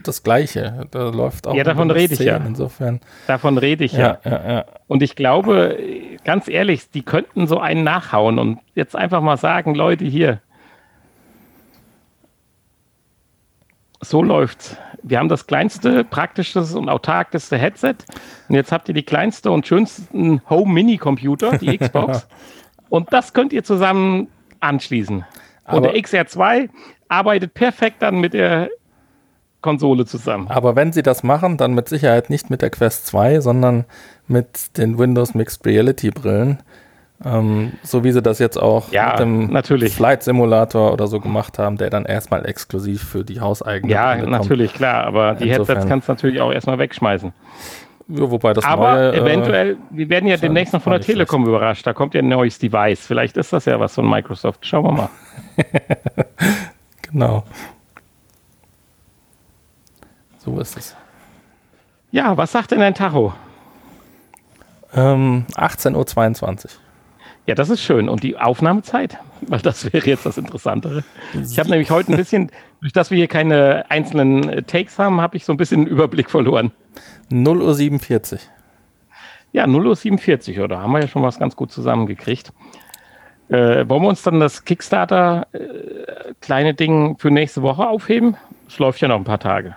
[0.03, 0.87] das gleiche.
[0.91, 1.55] Da läuft auch.
[1.55, 2.37] Ja, davon rede ich ja.
[2.37, 2.99] Insofern.
[3.27, 4.19] Davon rede ich ja.
[4.25, 4.65] Ja, ja.
[4.87, 5.77] Und ich glaube,
[6.25, 10.41] ganz ehrlich, die könnten so einen nachhauen und jetzt einfach mal sagen, Leute, hier.
[14.01, 14.77] So läuft's.
[15.03, 17.95] Wir haben das kleinste, praktischste und autarkeste Headset.
[18.49, 22.27] Und jetzt habt ihr die kleinste und schönsten Home-Mini-Computer, die Xbox.
[22.89, 24.27] und das könnt ihr zusammen
[24.61, 25.25] anschließen.
[25.65, 26.69] Aber und der XR2
[27.09, 28.69] arbeitet perfekt dann mit der
[29.61, 30.47] Konsole zusammen.
[30.47, 33.85] Aber wenn sie das machen, dann mit Sicherheit nicht mit der Quest 2, sondern
[34.27, 36.63] mit den Windows Mixed Reality Brillen.
[37.23, 39.93] Ähm, so wie sie das jetzt auch ja, mit dem natürlich.
[39.93, 43.93] Flight Simulator oder so gemacht haben, der dann erstmal exklusiv für die hauseigene.
[43.93, 45.75] Ja, natürlich, klar, aber die Insofern.
[45.75, 47.31] Headsets kannst du natürlich auch erstmal wegschmeißen.
[48.13, 51.01] Ja, wobei das Aber neue, äh, eventuell, äh, wir werden ja demnächst noch von der
[51.01, 51.49] Telekom schlecht.
[51.49, 51.87] überrascht.
[51.87, 53.05] Da kommt ja ein neues Device.
[53.05, 54.65] Vielleicht ist das ja was von Microsoft.
[54.65, 55.09] Schauen wir mal.
[57.01, 57.43] genau.
[60.39, 60.95] So ist es.
[62.11, 63.33] Ja, was sagt denn dein Tacho?
[64.93, 66.71] Ähm, 18.22 Uhr.
[67.47, 68.09] Ja, das ist schön.
[68.09, 69.17] Und die Aufnahmezeit?
[69.41, 71.03] Weil das wäre jetzt das Interessantere.
[71.33, 75.37] Ich habe nämlich heute ein bisschen, durch das wir hier keine einzelnen Takes haben, habe
[75.37, 76.71] ich so ein bisschen den Überblick verloren.
[77.31, 78.39] 0.47 Uhr.
[79.53, 80.79] Ja, 0.47 Uhr, oder?
[80.79, 82.53] Haben wir ja schon was ganz gut zusammengekriegt.
[83.49, 88.37] Äh, wollen wir uns dann das Kickstarter äh, kleine Ding für nächste Woche aufheben?
[88.67, 89.75] Es läuft ja noch ein paar Tage.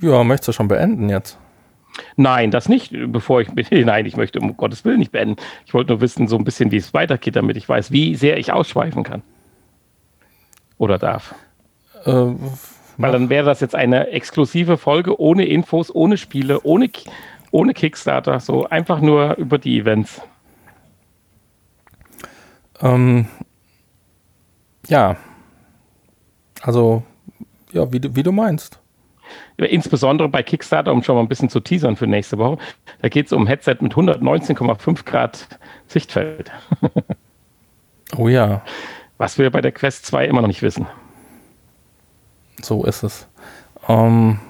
[0.00, 1.38] Ja, möchtest du schon beenden jetzt?
[2.16, 5.36] Nein, das nicht, bevor ich Nein, ich möchte um Gottes Willen nicht beenden.
[5.66, 8.38] Ich wollte nur wissen, so ein bisschen, wie es weitergeht, damit ich weiß, wie sehr
[8.38, 9.22] ich ausschweifen kann.
[10.78, 11.34] Oder darf.
[12.04, 12.34] Äh,
[12.98, 16.90] weil dann wäre das jetzt eine exklusive Folge ohne Infos, ohne Spiele, ohne,
[17.50, 20.20] ohne Kickstarter, so einfach nur über die Events.
[22.80, 23.26] Ähm,
[24.88, 25.16] ja,
[26.62, 27.02] also
[27.72, 28.81] ja, wie, wie du meinst.
[29.56, 32.58] Insbesondere bei Kickstarter, um schon mal ein bisschen zu teasern für nächste Woche,
[33.00, 35.48] da geht es um ein Headset mit 119,5 Grad
[35.86, 36.50] Sichtfeld.
[38.16, 38.62] oh ja.
[39.18, 40.86] Was wir bei der Quest 2 immer noch nicht wissen.
[42.60, 43.28] So ist es.
[43.88, 44.40] Ähm,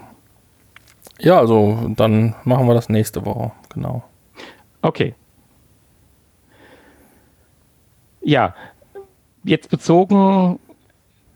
[1.19, 4.03] ja, also dann machen wir das nächste Woche, genau.
[4.83, 5.15] Okay.
[8.21, 8.55] Ja,
[9.45, 10.59] jetzt bezogen,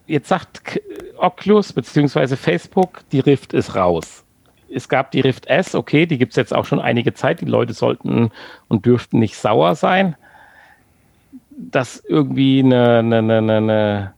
[0.07, 0.80] jetzt sagt
[1.18, 2.36] Oculus bzw.
[2.36, 4.24] Facebook, die Rift ist raus.
[4.68, 7.40] Es gab die Rift S, okay, die gibt es jetzt auch schon einige Zeit.
[7.40, 8.30] Die Leute sollten
[8.68, 10.16] und dürften nicht sauer sein.
[11.50, 14.14] Dass irgendwie eine, eine, eine,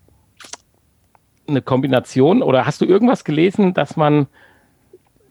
[1.46, 4.26] eine Kombination oder hast du irgendwas gelesen, dass man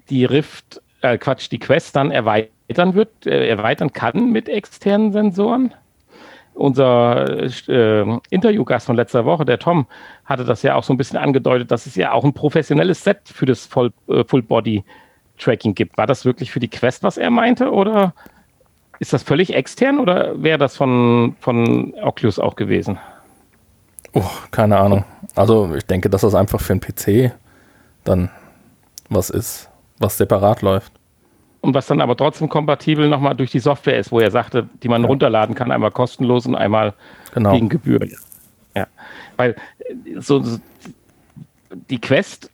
[0.09, 5.73] die Rift, äh Quatsch, die Quest dann erweitern wird, äh, erweitern kann mit externen Sensoren?
[6.57, 9.87] Unser äh, Interviewgast von letzter Woche, der Tom,
[10.25, 13.21] hatte das ja auch so ein bisschen angedeutet, dass es ja auch ein professionelles Set
[13.25, 14.83] für das Voll, äh, Full Body
[15.37, 15.97] Tracking gibt.
[15.97, 18.13] War das wirklich für die Quest, was er meinte, oder
[18.99, 22.97] ist das völlig extern oder wäre das von, von Oculus auch gewesen?
[24.13, 25.05] Oh, keine Ahnung.
[25.35, 27.33] Also ich denke, dass das einfach für einen PC
[28.03, 28.31] dann
[29.09, 30.96] was ist, was separat läuft
[31.61, 34.87] und was dann aber trotzdem kompatibel nochmal durch die Software ist, wo er sagte, die
[34.87, 35.07] man ja.
[35.07, 36.93] runterladen kann, einmal kostenlos und einmal
[37.33, 37.53] genau.
[37.53, 37.99] gegen Gebühr.
[38.75, 38.87] Ja,
[39.35, 40.59] weil äh, so, so
[41.89, 42.51] die Quest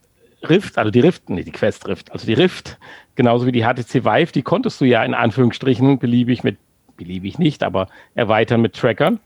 [0.48, 2.78] Rift, also die Rift, nee, die Quest Rift, also die Rift,
[3.16, 6.58] genauso wie die HTC Vive, die konntest du ja in Anführungsstrichen beliebig mit,
[6.98, 9.20] beliebig nicht, aber erweitern mit Trackern,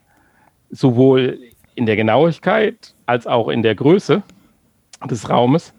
[0.69, 1.39] sowohl
[1.75, 4.21] in der Genauigkeit als auch in der Größe
[5.09, 5.73] des Raumes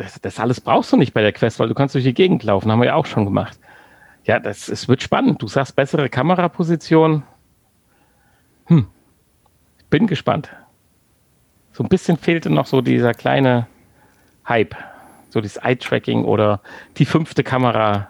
[0.00, 2.42] das, das, alles brauchst du nicht bei der Quest, weil du kannst durch die Gegend
[2.42, 3.58] laufen, haben wir ja auch schon gemacht.
[4.24, 5.42] Ja, das, es wird spannend.
[5.42, 7.22] Du sagst bessere Kameraposition.
[8.66, 8.86] Hm.
[9.90, 10.48] Bin gespannt.
[11.72, 13.66] So ein bisschen fehlte noch so dieser kleine
[14.48, 14.74] Hype.
[15.28, 16.60] So das Eye-Tracking oder
[16.96, 18.08] die fünfte Kamera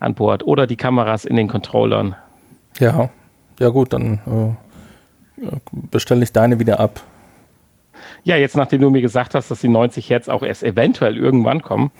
[0.00, 2.16] an Bord oder die Kameras in den Controllern.
[2.78, 3.10] Ja,
[3.60, 4.56] ja gut, dann
[5.38, 7.02] äh, bestelle ich deine wieder ab.
[8.24, 11.62] Ja, jetzt nachdem du mir gesagt hast, dass die 90 Hertz auch erst eventuell irgendwann
[11.62, 11.90] kommen.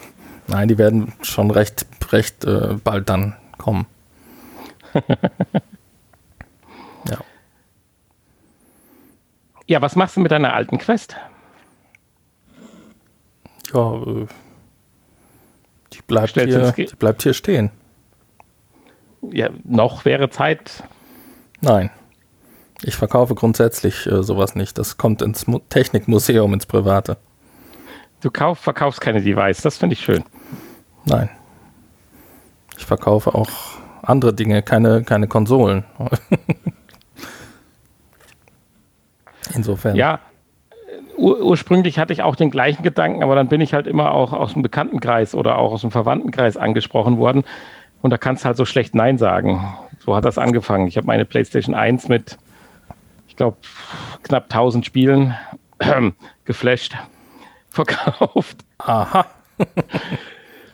[0.47, 3.87] Nein, die werden schon recht, recht äh, bald dann kommen.
[7.09, 7.18] ja.
[9.66, 11.16] Ja, was machst du mit deiner alten Quest?
[13.73, 14.27] Ja, äh,
[15.93, 17.70] die, bleibt hier, die bleibt hier stehen.
[19.23, 20.85] Ja, noch wäre Zeit.
[21.61, 21.91] Nein.
[22.85, 24.78] Ich verkaufe grundsätzlich äh, sowas nicht.
[24.78, 27.16] Das kommt ins Mu Technikmuseum, ins Private.
[28.20, 30.24] Du kauf, verkaufst keine Device, das finde ich schön.
[31.05, 31.28] Nein.
[32.76, 33.51] Ich verkaufe auch
[34.03, 35.85] andere Dinge, keine, keine Konsolen.
[39.55, 39.97] Insofern.
[39.97, 40.20] Ja,
[41.16, 44.33] ur ursprünglich hatte ich auch den gleichen Gedanken, aber dann bin ich halt immer auch
[44.33, 47.45] aus dem Bekanntenkreis oder auch aus dem Verwandtenkreis angesprochen worden.
[48.03, 49.74] Und da kannst du halt so schlecht Nein sagen.
[49.99, 50.89] So hat das angefangen.
[50.89, 52.39] Ich habe meine PlayStation 1 mit
[53.33, 53.57] ich glaube,
[54.24, 55.35] knapp 1000 Spielen
[56.45, 56.95] geflasht,
[57.70, 58.59] verkauft.
[58.76, 59.24] Aha.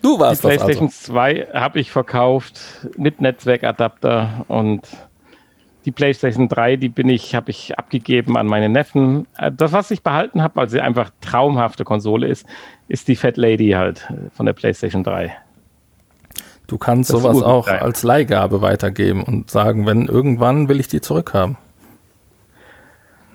[0.03, 1.13] du warst Die PlayStation also.
[1.13, 2.61] 2 habe ich verkauft
[2.97, 4.89] mit Netzwerkadapter und
[5.85, 9.29] die PlayStation 3, die bin ich, habe ich abgegeben an meine Neffen.
[9.39, 12.45] Äh, das, was ich behalten habe, weil sie einfach traumhafte Konsole ist,
[12.89, 15.33] ist die Fat Lady halt äh, von der PlayStation 3.
[16.67, 21.01] Du kannst das sowas auch als Leihgabe weitergeben und sagen, wenn irgendwann will ich die
[21.01, 21.57] zurückhaben.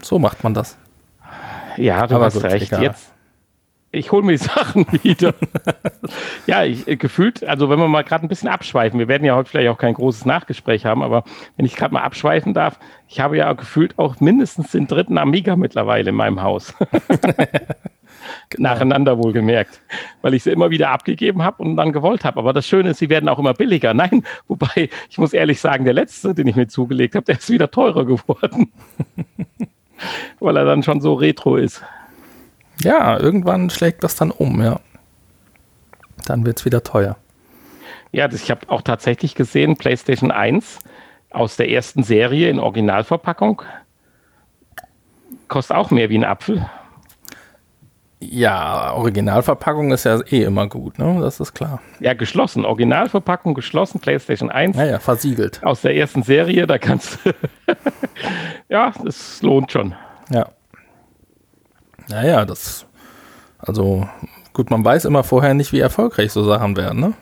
[0.03, 0.77] So macht man das.
[1.77, 2.67] Ja, du Aber hast gut, recht.
[2.67, 2.83] Egal.
[2.83, 3.13] Jetzt,
[3.91, 5.33] ich hole mir die Sachen wieder.
[6.47, 9.35] ja, ich, äh, gefühlt, also wenn wir mal gerade ein bisschen abschweifen, wir werden ja
[9.35, 11.23] heute vielleicht auch kein großes Nachgespräch haben, aber
[11.55, 15.55] wenn ich gerade mal abschweifen darf, ich habe ja gefühlt auch mindestens den dritten Amiga
[15.55, 16.73] mittlerweile in meinem Haus.
[18.49, 18.69] genau.
[18.69, 19.79] Nacheinander wohlgemerkt,
[20.21, 22.39] weil ich sie immer wieder abgegeben habe und dann gewollt habe.
[22.39, 23.93] Aber das Schöne ist, sie werden auch immer billiger.
[23.93, 27.49] Nein, wobei, ich muss ehrlich sagen, der letzte, den ich mir zugelegt habe, der ist
[27.49, 28.71] wieder teurer geworden
[30.39, 31.81] weil er dann schon so retro ist.
[32.81, 34.79] Ja, irgendwann schlägt das dann um, ja.
[36.25, 37.17] Dann wird es wieder teuer.
[38.11, 40.79] Ja, das, ich habe auch tatsächlich gesehen, PlayStation 1
[41.31, 43.63] aus der ersten Serie in Originalverpackung
[45.47, 46.65] kostet auch mehr wie ein Apfel.
[48.31, 51.19] Ja, Originalverpackung ist ja eh immer gut, ne?
[51.21, 51.81] Das ist klar.
[51.99, 52.65] Ja, geschlossen.
[52.65, 54.77] Originalverpackung, geschlossen, PlayStation 1.
[54.77, 55.63] Naja, versiegelt.
[55.63, 57.31] Aus der ersten Serie, da kannst du.
[58.69, 59.95] ja, das lohnt schon.
[60.29, 60.47] Ja.
[62.07, 62.85] Naja, das.
[63.57, 64.07] Also,
[64.53, 67.13] gut, man weiß immer vorher nicht, wie erfolgreich so Sachen werden, ne?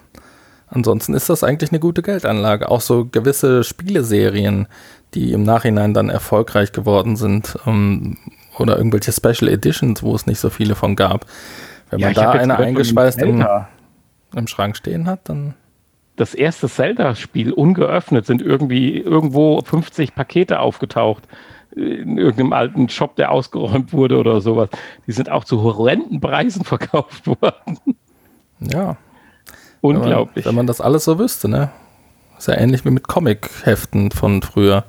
[0.72, 2.70] ansonsten ist das eigentlich eine gute Geldanlage.
[2.70, 4.68] Auch so gewisse Spieleserien,
[5.14, 8.18] die im Nachhinein dann erfolgreich geworden sind ähm,
[8.58, 11.26] oder irgendwelche Special Editions, wo es nicht so viele von gab.
[11.90, 13.46] Wenn ja, man da eine eingeschweißt im,
[14.36, 15.56] im Schrank stehen hat, dann
[16.16, 21.24] das erste Zelda-Spiel ungeöffnet sind irgendwie irgendwo 50 Pakete aufgetaucht
[21.76, 24.70] in irgendeinem alten Shop, der ausgeräumt wurde oder sowas.
[25.08, 27.80] Die sind auch zu horrenden Preisen verkauft worden.
[28.60, 28.98] Ja.
[29.80, 30.46] Unglaublich.
[30.46, 31.72] Wenn man, wenn man das alles so wüsste, ne?
[32.38, 34.84] Ist ja ähnlich wie mit Comic-Heften von früher.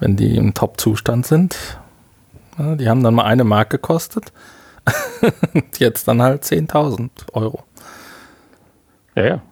[0.00, 1.79] Wenn die im Top-Zustand sind.
[2.60, 4.32] Die haben dann mal eine Mark gekostet.
[5.78, 7.64] Jetzt dann halt 10.000 Euro.
[9.14, 9.42] Ja, ja.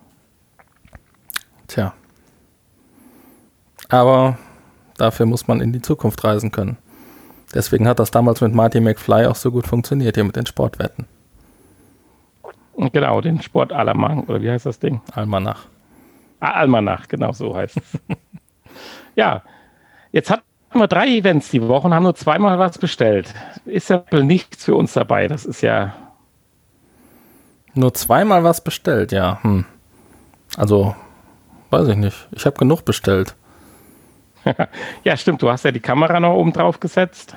[1.67, 1.95] Tja.
[3.89, 4.39] Aber
[4.97, 6.77] dafür muss man in die Zukunft reisen können.
[7.55, 11.07] Deswegen hat das damals mit Marty McFly auch so gut funktioniert hier mit den Sportwetten.
[12.77, 15.01] Genau, den Sport Alamang, oder wie heißt das Ding?
[15.13, 15.67] Almanach.
[16.41, 18.01] Ah, Almanach, genau so heißt es.
[19.17, 19.43] ja,
[20.13, 20.31] jetzt
[20.69, 23.33] hatten wir drei Events die Woche und haben nur zweimal was bestellt.
[23.65, 25.95] Ist ja nichts für uns dabei, das ist ja.
[27.75, 29.39] Nur zweimal was bestellt, ja.
[29.43, 29.65] Hm.
[30.57, 30.95] Also,
[31.71, 32.29] weiß ich nicht.
[32.33, 33.35] Ich habe genug bestellt.
[35.05, 35.43] ja, stimmt.
[35.43, 37.37] Du hast ja die Kamera noch oben drauf gesetzt.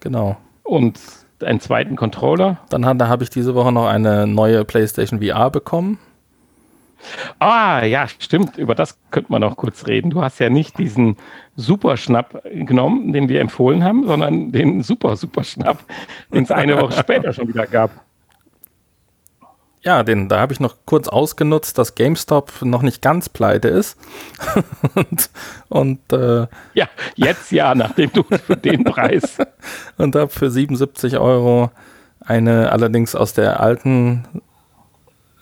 [0.00, 0.36] Genau.
[0.62, 0.98] Und
[1.42, 2.58] einen zweiten Controller.
[2.70, 5.98] Dann habe ich diese Woche noch eine neue PlayStation VR bekommen.
[7.38, 8.56] Ah, ja, stimmt.
[8.56, 10.10] Über das könnte man noch kurz reden.
[10.10, 11.16] Du hast ja nicht diesen
[11.56, 15.78] Superschnapp genommen, den wir empfohlen haben, sondern den Super Superschnapp,
[16.32, 17.90] den es eine Woche später schon wieder gab.
[19.84, 23.98] Ja, den, da habe ich noch kurz ausgenutzt, dass GameStop noch nicht ganz pleite ist.
[24.94, 25.30] und
[25.68, 29.36] und äh, ja, jetzt ja, nachdem du für den Preis.
[29.98, 31.70] und habe für 77 Euro
[32.20, 34.24] eine, allerdings aus der alten,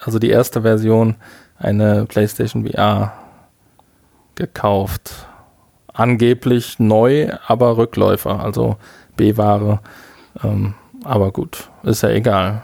[0.00, 1.14] also die erste Version,
[1.62, 3.12] eine PlayStation VR
[4.34, 5.26] gekauft.
[5.92, 8.76] Angeblich neu, aber Rückläufer, also
[9.16, 9.80] B-Ware.
[10.42, 12.62] Ähm, aber gut, ist ja egal.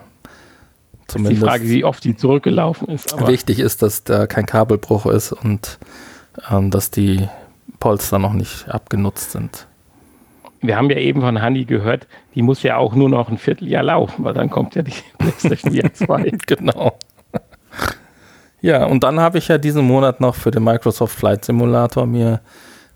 [1.09, 3.27] Zumindest die Frage, wie oft die zurückgelaufen ist.
[3.27, 5.79] wichtig ist, dass da kein Kabelbruch ist und
[6.51, 7.29] ähm, dass die
[7.81, 9.67] Polster noch nicht abgenutzt sind.
[10.61, 13.85] Wir haben ja eben von Hanni gehört, die muss ja auch nur noch ein Vierteljahr
[13.85, 16.31] laufen, weil dann kommt ja die PlayStation VR 2.
[16.47, 16.99] genau.
[18.61, 22.41] Ja, und dann habe ich ja diesen Monat noch für den Microsoft Flight Simulator mir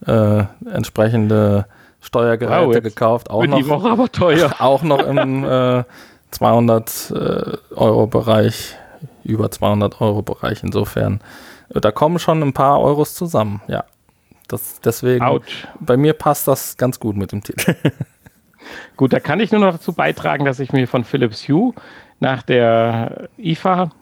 [0.06, 1.66] äh, entsprechende
[2.00, 3.30] Steuergeräte wow, gekauft.
[3.30, 4.52] Auch noch, die Woche aber teuer.
[4.58, 5.84] Auch noch im äh,
[6.32, 8.76] 200 äh, Euro Bereich,
[9.22, 10.64] über 200 Euro Bereich.
[10.64, 11.20] Insofern,
[11.68, 13.62] da kommen schon ein paar Euros zusammen.
[13.68, 13.84] Ja,
[14.48, 15.42] das, deswegen, Ouch.
[15.78, 17.76] bei mir passt das ganz gut mit dem Titel.
[18.96, 21.72] gut, da kann ich nur noch dazu beitragen, dass ich mir von Philips Hue
[22.18, 23.92] nach der IFA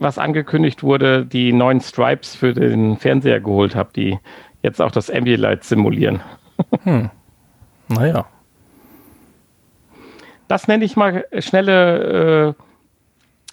[0.00, 4.18] was angekündigt wurde, die neuen Stripes für den Fernseher geholt habe, die
[4.62, 6.20] jetzt auch das Ambilight simulieren.
[6.84, 7.10] hm.
[7.88, 8.26] Naja.
[10.48, 12.62] Das nenne ich mal schnelle äh,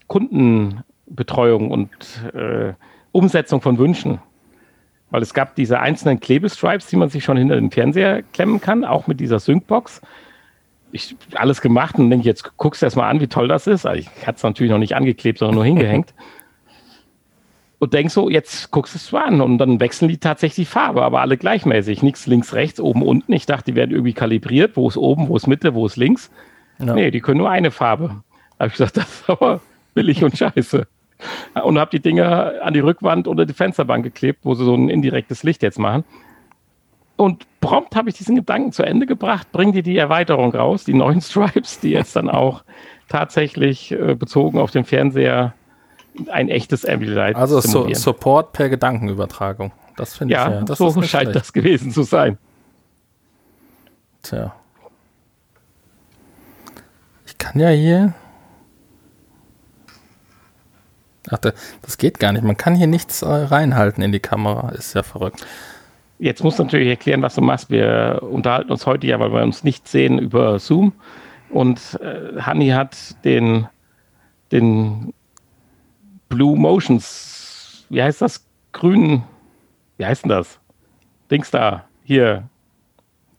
[0.08, 1.90] Kundenbetreuung und
[2.34, 2.74] äh,
[3.12, 4.20] Umsetzung von Wünschen.
[5.10, 8.84] Weil es gab diese einzelnen Klebestripes, die man sich schon hinter den Fernseher klemmen kann,
[8.84, 10.02] auch mit dieser Syncbox.
[10.98, 13.86] Ich alles gemacht und denke, jetzt guckst du erst mal an, wie toll das ist.
[13.86, 16.14] Also ich hatte es natürlich noch nicht angeklebt, sondern nur hingehängt.
[17.80, 20.72] und denk so, jetzt guckst du es mal an und dann wechseln die tatsächlich die
[20.72, 22.02] Farbe, aber alle gleichmäßig.
[22.02, 23.34] Nichts links, rechts, oben, unten.
[23.34, 26.32] Ich dachte, die werden irgendwie kalibriert, wo ist oben, wo ist Mitte, wo ist links.
[26.80, 26.94] Ja.
[26.94, 28.24] Nee, die können nur eine Farbe.
[28.58, 29.62] Da habe ich gesagt, das ist aber
[29.94, 30.88] billig und scheiße.
[31.64, 34.90] Und habe die Dinger an die Rückwand oder die Fensterbank geklebt, wo sie so ein
[34.90, 36.04] indirektes Licht jetzt machen.
[37.18, 40.94] Und prompt habe ich diesen Gedanken zu Ende gebracht, bring dir die Erweiterung raus, die
[40.94, 42.64] neuen Stripes, die jetzt dann auch
[43.10, 45.54] tatsächlich äh, bezogen auf den Fernseher
[46.32, 49.72] ein echtes Ambilight Also so, Support per Gedankenübertragung.
[49.98, 50.62] Das finde ja, ich ja.
[50.62, 51.36] Das so scheint schlecht.
[51.36, 52.38] das gewesen zu sein.
[54.22, 54.56] Tja.
[57.26, 58.14] Ich kann ja hier.
[61.30, 62.44] Ach, das geht gar nicht.
[62.44, 64.70] Man kann hier nichts äh, reinhalten in die Kamera.
[64.70, 65.46] Ist ja verrückt.
[66.20, 67.70] Jetzt muss natürlich erklären, was du machst.
[67.70, 70.94] Wir unterhalten uns heute ja, weil wir uns nicht sehen, über Zoom.
[71.50, 73.68] Und äh, Hanni hat den,
[74.52, 75.14] den
[76.30, 78.46] Blue Motions, wie heißt das?
[78.74, 79.24] Grün,
[79.98, 80.60] wie heißt denn das?
[81.32, 82.50] Dings da, hier.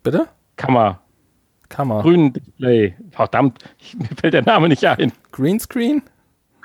[0.02, 0.28] Bitte?
[0.56, 1.00] Kammer.
[1.68, 2.02] Kammer.
[2.02, 2.94] Grün Display.
[3.10, 3.58] Verdammt,
[3.98, 5.12] mir fällt der Name nicht ein.
[5.32, 6.02] Greenscreen?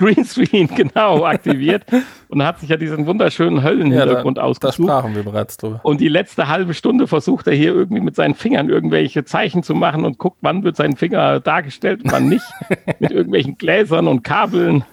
[0.04, 1.86] Greenscreen, genau, aktiviert
[2.30, 4.90] und hat sich ja diesen wunderschönen Höllenhintergrund ja, ausgesucht.
[4.90, 5.80] Da sprachen wir bereits drüber.
[5.84, 9.76] Und die letzte halbe Stunde versucht er hier irgendwie mit seinen Fingern irgendwelche Zeichen zu
[9.76, 12.46] machen und guckt, wann wird sein Finger dargestellt und wann nicht.
[13.00, 14.84] mit irgendwelchen Gläsern und Kabeln.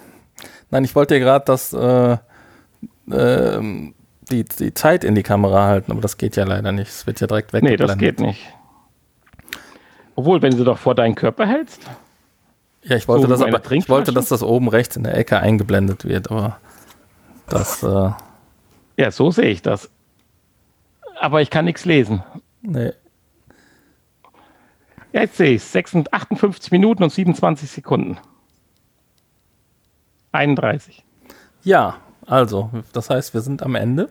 [0.70, 2.16] Nein, ich wollte dir gerade das, äh,
[3.12, 3.94] ähm,
[4.30, 6.88] die, die Zeit in die Kamera halten, aber das geht ja leider nicht.
[6.88, 7.80] Es wird ja direkt weggeblendet.
[7.80, 8.40] Nee, das geht nicht.
[10.14, 11.88] Obwohl, wenn du doch vor deinen Körper hältst.
[12.82, 16.06] Ja, ich wollte, das, aber, ich wollte, dass das oben rechts in der Ecke eingeblendet
[16.06, 16.58] wird, aber
[17.48, 17.82] das.
[17.82, 18.10] Äh
[18.96, 19.90] ja, so sehe ich das.
[21.18, 22.22] Aber ich kann nichts lesen.
[22.62, 22.92] Nee.
[25.12, 26.12] Ja, jetzt sehe ich es.
[26.12, 28.18] 58 Minuten und 27 Sekunden.
[30.32, 31.04] 31.
[31.62, 34.08] Ja, also, das heißt, wir sind am Ende.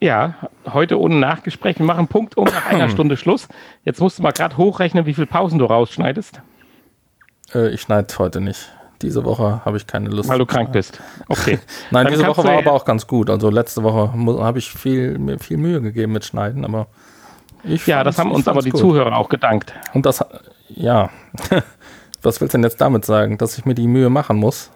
[0.00, 0.34] Ja,
[0.66, 1.78] heute ohne Nachgespräch.
[1.78, 3.48] Wir machen Punkt um nach einer Stunde Schluss.
[3.84, 6.40] Jetzt musst du mal gerade hochrechnen, wie viele Pausen du rausschneidest.
[7.54, 8.70] Äh, ich schneide heute nicht.
[9.02, 10.28] Diese Woche habe ich keine Lust.
[10.28, 11.00] Weil du krank bist.
[11.28, 11.58] Okay.
[11.90, 13.28] Nein, Dann diese Woche war aber auch ganz gut.
[13.28, 16.86] Also letzte Woche habe ich viel, mir viel Mühe gegeben mit Schneiden, aber
[17.64, 18.80] ich Ja, das haben uns aber die gut.
[18.80, 19.74] Zuhörer auch gedankt.
[19.92, 20.24] Und das,
[20.68, 21.10] ja.
[22.22, 23.36] Was willst du denn jetzt damit sagen?
[23.36, 24.70] Dass ich mir die Mühe machen muss?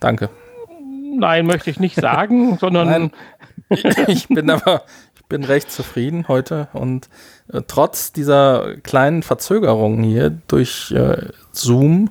[0.00, 0.28] Danke.
[1.16, 2.88] Nein, möchte ich nicht sagen, sondern.
[2.88, 3.12] Nein,
[4.08, 4.82] ich bin aber,
[5.30, 7.08] bin recht zufrieden heute und
[7.50, 12.10] äh, trotz dieser kleinen Verzögerung hier durch äh, Zoom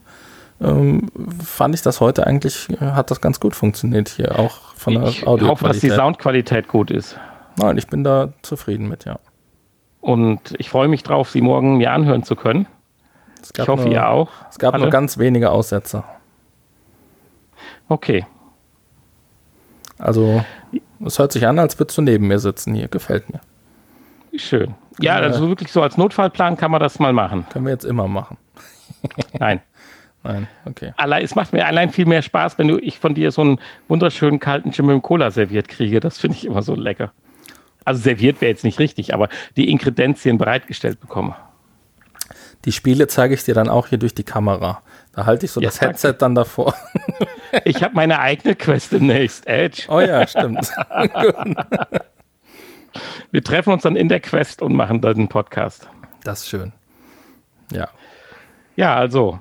[0.59, 1.11] ähm,
[1.43, 5.03] fand ich das heute eigentlich, äh, hat das ganz gut funktioniert hier, auch von der
[5.03, 5.45] ich Audio.
[5.45, 7.17] Ich hoffe, dass die Soundqualität gut ist.
[7.57, 9.20] Nein, ich bin da zufrieden mit, ja.
[10.01, 12.67] Und ich freue mich drauf, sie morgen mir anhören zu können.
[13.57, 14.30] Ich hoffe, nur, ihr auch.
[14.49, 14.84] Es gab alle.
[14.84, 16.03] nur ganz wenige Aussätze.
[17.89, 18.26] Okay.
[19.99, 20.43] Also,
[21.05, 22.87] es hört sich an, als würdest du neben mir sitzen hier.
[22.87, 23.41] Gefällt mir.
[24.35, 24.75] Schön.
[24.99, 27.45] Ja, also wirklich so als Notfallplan kann man das mal machen.
[27.51, 28.37] Können wir jetzt immer machen.
[29.39, 29.61] Nein.
[30.21, 30.93] Nein, okay.
[30.97, 33.59] Allein, es macht mir allein viel mehr Spaß, wenn du, ich von dir so einen
[33.87, 36.01] wunderschönen kalten Gin mit Cola serviert kriege.
[36.01, 37.13] Das finde ich immer so lecker.
[37.85, 41.35] Also serviert wäre jetzt nicht richtig, aber die Inkredenzien bereitgestellt bekomme.
[42.65, 44.81] Die Spiele zeige ich dir dann auch hier durch die Kamera.
[45.20, 46.74] Da halte ich so ja, das Headset dann davor.
[47.65, 49.86] Ich habe meine eigene Quest demnächst, Edge.
[49.89, 50.72] Oh ja, stimmt.
[53.32, 55.89] Wir treffen uns dann in der Quest und machen dann einen Podcast.
[56.24, 56.72] Das ist schön.
[57.74, 57.89] Ja.
[58.78, 59.39] Ja, also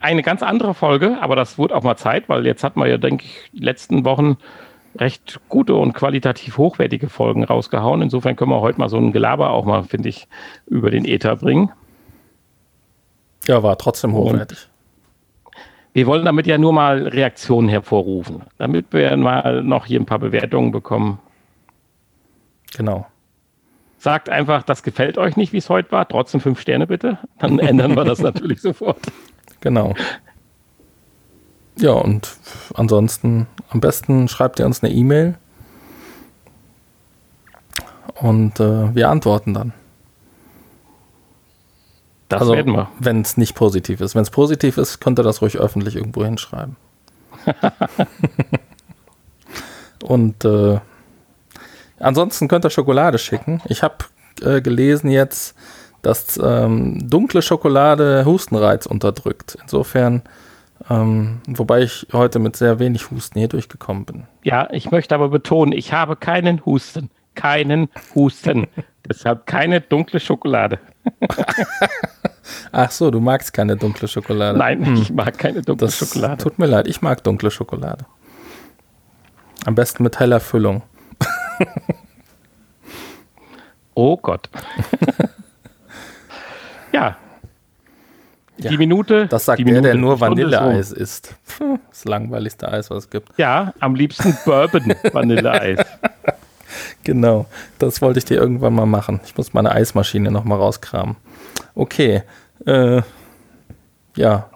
[0.00, 2.96] eine ganz andere Folge, aber das wurde auch mal Zeit, weil jetzt hat man ja,
[2.96, 4.38] denke ich, die letzten Wochen
[4.98, 8.02] recht gute und qualitativ hochwertige Folgen rausgehauen.
[8.02, 10.26] Insofern können wir heute mal so ein Gelaber auch mal, finde ich,
[10.66, 11.70] über den Ether bringen.
[13.46, 14.69] Ja, war trotzdem hochwertig.
[15.92, 20.18] Wir wollen damit ja nur mal Reaktionen hervorrufen, damit wir mal noch hier ein paar
[20.18, 21.18] Bewertungen bekommen.
[22.76, 23.06] Genau.
[23.98, 26.08] Sagt einfach, das gefällt euch nicht, wie es heute war.
[26.08, 27.18] Trotzdem fünf Sterne bitte.
[27.38, 29.00] Dann ändern wir das natürlich sofort.
[29.60, 29.94] Genau.
[31.76, 32.36] Ja, und
[32.74, 35.36] ansonsten am besten schreibt ihr uns eine E-Mail
[38.14, 39.72] und äh, wir antworten dann.
[42.30, 42.88] Das also, werden wir.
[43.00, 44.14] Wenn es nicht positiv ist.
[44.14, 46.76] Wenn es positiv ist, könnt ihr das ruhig öffentlich irgendwo hinschreiben.
[50.04, 50.78] und äh,
[51.98, 53.60] ansonsten könnt ihr Schokolade schicken.
[53.66, 53.96] Ich habe
[54.42, 55.56] äh, gelesen jetzt,
[56.02, 59.58] dass ähm, dunkle Schokolade Hustenreiz unterdrückt.
[59.60, 60.22] Insofern,
[60.88, 64.28] ähm, wobei ich heute mit sehr wenig Husten hier durchgekommen bin.
[64.44, 67.10] Ja, ich möchte aber betonen, ich habe keinen Husten.
[67.34, 68.68] Keinen Husten.
[69.08, 70.78] Deshalb keine dunkle Schokolade.
[72.72, 74.58] Ach so, du magst keine dunkle Schokolade.
[74.58, 74.94] Nein, hm.
[74.94, 76.42] ich mag keine dunkle das Schokolade.
[76.42, 78.04] Tut mir leid, ich mag dunkle Schokolade.
[79.66, 80.82] Am besten mit heller Füllung.
[83.94, 84.48] oh Gott.
[86.92, 87.16] ja.
[88.56, 89.26] Die Minute.
[89.26, 91.34] Das sagt der, Minute, der nur Vanilleeis isst.
[91.88, 93.38] Das langweiligste Eis, was es gibt.
[93.38, 95.80] Ja, am liebsten Bourbon Vanilleeis.
[97.02, 97.46] genau,
[97.78, 99.20] das wollte ich dir irgendwann mal machen.
[99.24, 101.16] Ich muss meine Eismaschine noch mal rauskramen.
[101.80, 102.24] Okay,
[102.66, 103.00] äh,
[104.14, 104.50] ja,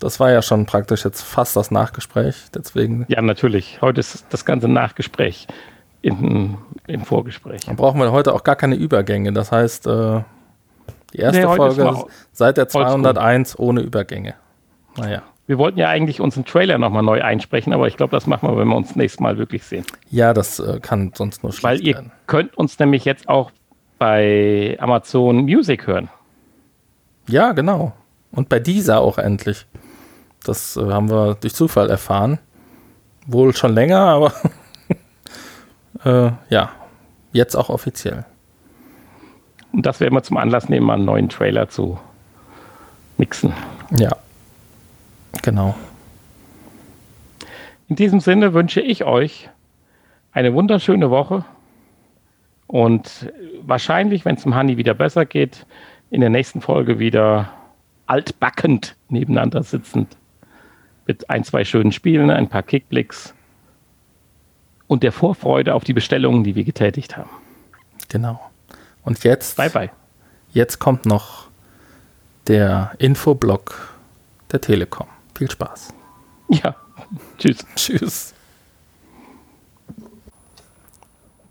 [0.00, 3.06] das war ja schon praktisch jetzt fast das Nachgespräch, deswegen.
[3.06, 3.80] Ja, natürlich.
[3.80, 5.46] Heute ist das ganze Nachgespräch
[6.02, 6.58] in,
[6.88, 7.66] im Vorgespräch.
[7.66, 9.32] Dann brauchen wir heute auch gar keine Übergänge.
[9.32, 10.22] Das heißt, äh,
[11.12, 14.34] die erste nee, Folge seit der 201 ohne Übergänge.
[14.96, 15.22] Naja.
[15.46, 18.58] Wir wollten ja eigentlich unseren Trailer nochmal neu einsprechen, aber ich glaube, das machen wir,
[18.58, 19.84] wenn wir uns nächstes Mal wirklich sehen.
[20.10, 22.12] Ja, das äh, kann sonst nur schlecht Weil ihr werden.
[22.26, 23.52] könnt uns nämlich jetzt auch
[24.00, 26.08] bei Amazon Music hören.
[27.28, 27.92] Ja, genau.
[28.32, 29.66] Und bei dieser auch endlich.
[30.44, 32.38] Das äh, haben wir durch Zufall erfahren.
[33.26, 34.32] Wohl schon länger, aber
[36.04, 36.72] äh, ja,
[37.32, 38.24] jetzt auch offiziell.
[39.72, 41.98] Und das werden wir zum Anlass nehmen, mal einen neuen Trailer zu
[43.16, 43.52] mixen.
[43.96, 44.10] Ja,
[45.42, 45.74] genau.
[47.88, 49.50] In diesem Sinne wünsche ich euch
[50.32, 51.44] eine wunderschöne Woche
[52.66, 55.66] und wahrscheinlich, wenn es dem Hanni wieder besser geht,
[56.14, 57.50] in der nächsten Folge wieder
[58.06, 60.16] altbackend nebeneinander sitzend.
[61.06, 63.34] Mit ein, zwei schönen Spielen, ein paar Kickblicks.
[64.86, 67.30] und der Vorfreude auf die Bestellungen, die wir getätigt haben.
[68.08, 68.40] Genau.
[69.02, 69.56] Und jetzt.
[69.56, 69.90] Bye bye.
[70.52, 71.48] Jetzt kommt noch
[72.46, 73.92] der Infoblock
[74.52, 75.08] der Telekom.
[75.34, 75.92] Viel Spaß.
[76.48, 76.76] Ja.
[77.38, 77.66] Tschüss.
[77.74, 78.34] Tschüss.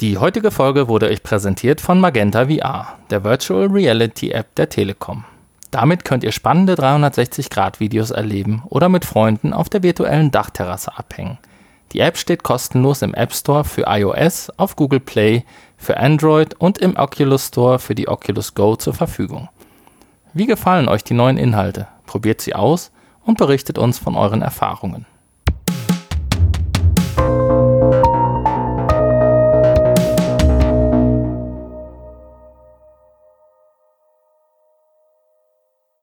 [0.03, 5.23] Die heutige Folge wurde euch präsentiert von Magenta VR, der Virtual Reality App der Telekom.
[5.71, 11.37] Damit könnt ihr spannende 360-Grad-Videos erleben oder mit Freunden auf der virtuellen Dachterrasse abhängen.
[11.93, 15.45] Die App steht kostenlos im App Store für iOS, auf Google Play,
[15.77, 19.47] für Android und im Oculus Store für die Oculus Go zur Verfügung.
[20.33, 21.87] Wie gefallen euch die neuen Inhalte?
[22.07, 22.91] Probiert sie aus
[23.23, 25.05] und berichtet uns von euren Erfahrungen.